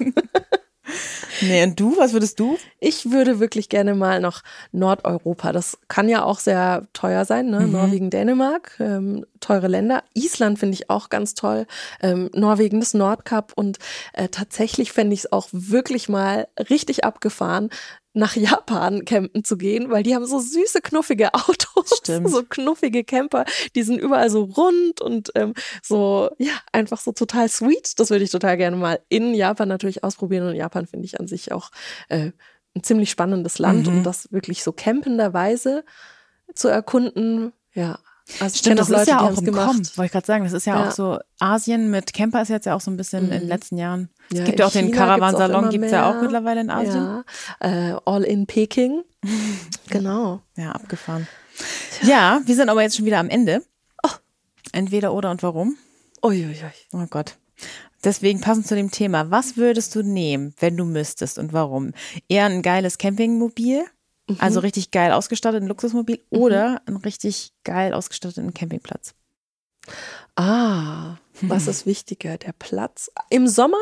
[1.42, 2.58] Nee, und du, was würdest du?
[2.80, 5.52] Ich würde wirklich gerne mal nach Nordeuropa.
[5.52, 7.68] Das kann ja auch sehr teuer sein, ne?
[7.68, 10.04] Norwegen, Dänemark, ähm, teure Länder.
[10.14, 11.66] Island finde ich auch ganz toll.
[12.02, 13.80] Ähm, Norwegen, das Nordkap und
[14.14, 17.70] äh, tatsächlich fände ich es auch wirklich mal richtig abgefahren,
[18.14, 22.30] nach Japan campen zu gehen, weil die haben so süße, knuffige Autos, Stimmt.
[22.30, 23.46] so knuffige Camper,
[23.76, 28.00] die sind überall so rund und ähm, so, ja, einfach so total sweet.
[28.00, 31.28] Das würde ich total gerne mal in Japan natürlich ausprobieren und Japan finde ich an
[31.28, 31.72] sich auch
[32.10, 32.32] äh,
[32.76, 33.98] ein ziemlich spannendes Land Mhm.
[33.98, 35.84] und das wirklich so campenderweise
[36.54, 38.00] zu erkunden, ja.
[38.40, 39.68] Also Stimmt, das Leute, ist ja auch im gemacht.
[39.68, 40.44] Kommen, wollte ich gerade sagen.
[40.46, 40.88] Das ist ja, Ja.
[40.88, 43.78] auch so, Asien mit Camper ist jetzt ja auch so ein bisschen in den letzten
[43.78, 44.10] Jahren.
[44.32, 46.70] Es Ja, gibt ja auch den China Caravansalon, gibt's auch gibt's ja auch mittlerweile in
[46.70, 47.24] Asien.
[47.62, 49.04] Ja, äh, All in Peking.
[49.90, 50.42] genau.
[50.56, 51.28] Ja, abgefahren.
[52.02, 53.62] Ja, wir sind aber jetzt schon wieder am Ende.
[54.04, 54.10] Oh.
[54.72, 55.76] Entweder oder und warum?
[56.24, 56.56] Uiuiui.
[56.94, 57.36] Oh Gott.
[58.04, 61.94] Deswegen passend zu dem Thema, was würdest du nehmen, wenn du müsstest und warum?
[62.28, 63.86] Eher ein geiles Campingmobil,
[64.40, 69.14] also richtig geil ausgestattet, ein Luxusmobil oder einen richtig geil ausgestatteten Campingplatz?
[70.36, 72.38] Ah, was ist wichtiger?
[72.38, 73.12] Der Platz.
[73.30, 73.78] Im Sommer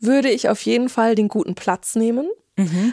[0.00, 2.28] würde ich auf jeden Fall den guten Platz nehmen,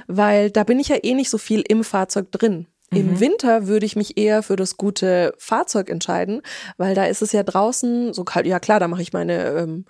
[0.07, 2.67] weil da bin ich ja eh nicht so viel im Fahrzeug drin.
[2.91, 6.41] Im Winter würde ich mich eher für das gute Fahrzeug entscheiden,
[6.77, 8.47] weil da ist es ja draußen so kalt.
[8.47, 9.85] Ja klar, da mache ich meine, ähm,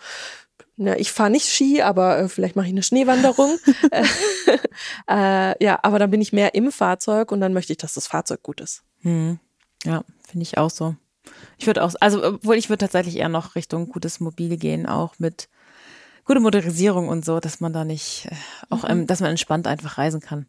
[0.81, 3.59] ja, ich fahre nicht Ski, aber äh, vielleicht mache ich eine Schneewanderung.
[5.09, 8.07] äh, ja, aber dann bin ich mehr im Fahrzeug und dann möchte ich, dass das
[8.07, 8.83] Fahrzeug gut ist.
[9.01, 9.39] Hm.
[9.83, 10.95] Ja, finde ich auch so.
[11.57, 15.19] Ich würde auch, also obwohl ich würde tatsächlich eher noch Richtung gutes Mobil gehen, auch
[15.19, 15.49] mit
[16.23, 18.35] gute Motorisierung und so, dass man da nicht, äh,
[18.69, 20.47] auch, ähm, dass man entspannt einfach reisen kann.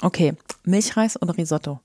[0.00, 1.80] Okay, Milchreis oder Risotto?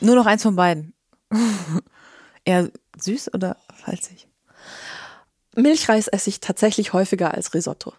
[0.00, 0.92] Nur noch eins von beiden.
[2.44, 3.56] eher süß oder
[3.86, 4.29] salzig?
[5.56, 7.92] Milchreis esse ich tatsächlich häufiger als Risotto.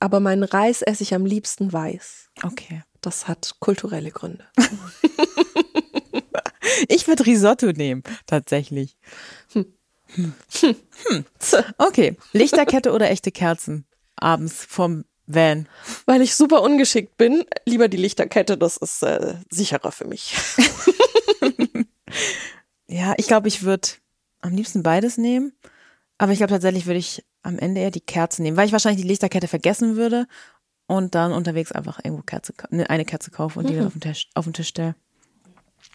[0.00, 2.30] Aber meinen Reis esse ich am liebsten weiß.
[2.42, 2.82] Okay.
[3.00, 4.44] Das hat kulturelle Gründe.
[6.88, 8.96] Ich würde Risotto nehmen, tatsächlich.
[9.52, 9.72] Hm.
[11.78, 13.86] Okay, Lichterkette oder echte Kerzen?
[14.16, 15.66] Abends vom Van.
[16.04, 17.44] Weil ich super ungeschickt bin.
[17.64, 20.36] Lieber die Lichterkette, das ist äh, sicherer für mich.
[22.86, 23.88] ja, ich glaube, ich würde
[24.42, 25.54] am liebsten beides nehmen.
[26.22, 29.02] Aber ich glaube tatsächlich würde ich am Ende eher die Kerze nehmen, weil ich wahrscheinlich
[29.02, 30.28] die Lichterkette vergessen würde
[30.86, 33.86] und dann unterwegs einfach irgendwo Kerze, ne, eine Kerze kaufe und die dann mhm.
[33.88, 34.94] auf den Tisch, auf den Tisch stelle.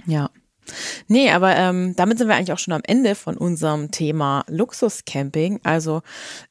[0.05, 0.29] Ja.
[1.07, 5.61] Nee, aber ähm, damit sind wir eigentlich auch schon am Ende von unserem Thema Luxuscamping.
[5.63, 6.01] Also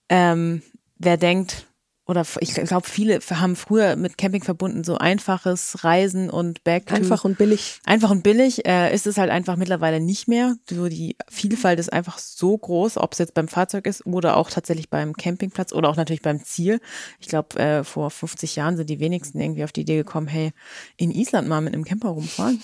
[0.09, 0.63] ähm,
[0.97, 1.66] wer denkt,
[2.07, 6.93] oder ich glaube, viele haben früher mit Camping verbunden so einfaches Reisen und Back.
[6.93, 7.81] Einfach und billig.
[7.85, 10.55] Einfach und billig äh, ist es halt einfach mittlerweile nicht mehr.
[10.71, 14.51] So die Vielfalt ist einfach so groß, ob es jetzt beim Fahrzeug ist oder auch
[14.51, 16.81] tatsächlich beim Campingplatz oder auch natürlich beim Ziel.
[17.19, 20.53] Ich glaube, äh, vor 50 Jahren sind die wenigsten irgendwie auf die Idee gekommen, hey,
[20.97, 22.63] in Island mal mit einem Camper rumfahren.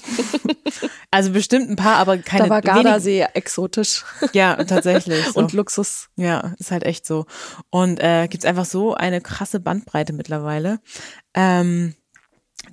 [1.10, 2.44] also bestimmt ein paar, aber keine.
[2.44, 4.04] Da war Gardasee exotisch.
[4.32, 5.22] Ja, tatsächlich.
[5.32, 5.40] So.
[5.40, 6.08] Und Luxus.
[6.16, 7.26] Ja, ist halt echt so.
[7.70, 10.78] Und äh, gibt einfach so eine krasse Bandbreite mittlerweile.
[11.34, 11.94] Ähm,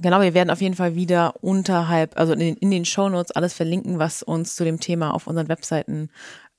[0.01, 3.53] Genau, wir werden auf jeden Fall wieder unterhalb, also in den, in den Shownotes alles
[3.53, 6.09] verlinken, was uns zu dem Thema auf unseren Webseiten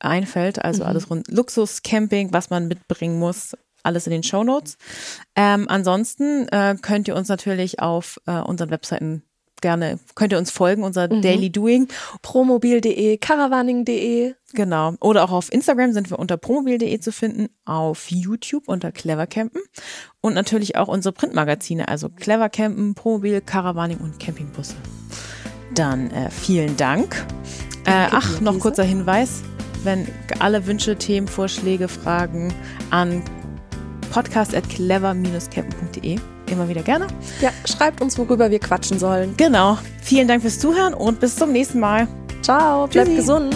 [0.01, 0.63] einfällt.
[0.63, 0.89] Also mhm.
[0.89, 4.79] alles rund Luxus, Camping, was man mitbringen muss, alles in den Shownotes.
[5.37, 9.23] Ähm, ansonsten äh, könnt ihr uns natürlich auf äh, unseren Webseiten
[9.61, 11.23] gerne, könnt ihr uns folgen, unser mhm.
[11.23, 11.89] Daily Doing.
[12.23, 14.35] Promobil.de, caravaning.de.
[14.53, 14.95] Genau.
[15.01, 19.63] Oder auch auf Instagram sind wir unter promobil.de zu finden, auf YouTube unter Clevercampen
[20.21, 24.75] und natürlich auch unsere Printmagazine, also Clevercampen, Promobil, Caravaning und Campingbusse.
[25.75, 27.25] Dann äh, vielen Dank.
[27.85, 29.43] Äh, ach, noch kurzer Hinweis.
[29.85, 30.07] Wenn
[30.41, 32.53] alle Wünsche, Themen, Vorschläge, Fragen
[32.91, 33.23] an
[34.11, 36.19] podcast at clever-campen.de
[36.51, 37.07] immer wieder gerne.
[37.41, 39.35] Ja, schreibt uns, worüber wir quatschen sollen.
[39.37, 39.79] Genau.
[40.03, 42.09] Vielen Dank fürs Zuhören und bis zum nächsten Mal.
[42.43, 43.55] Ciao, bleibt gesund.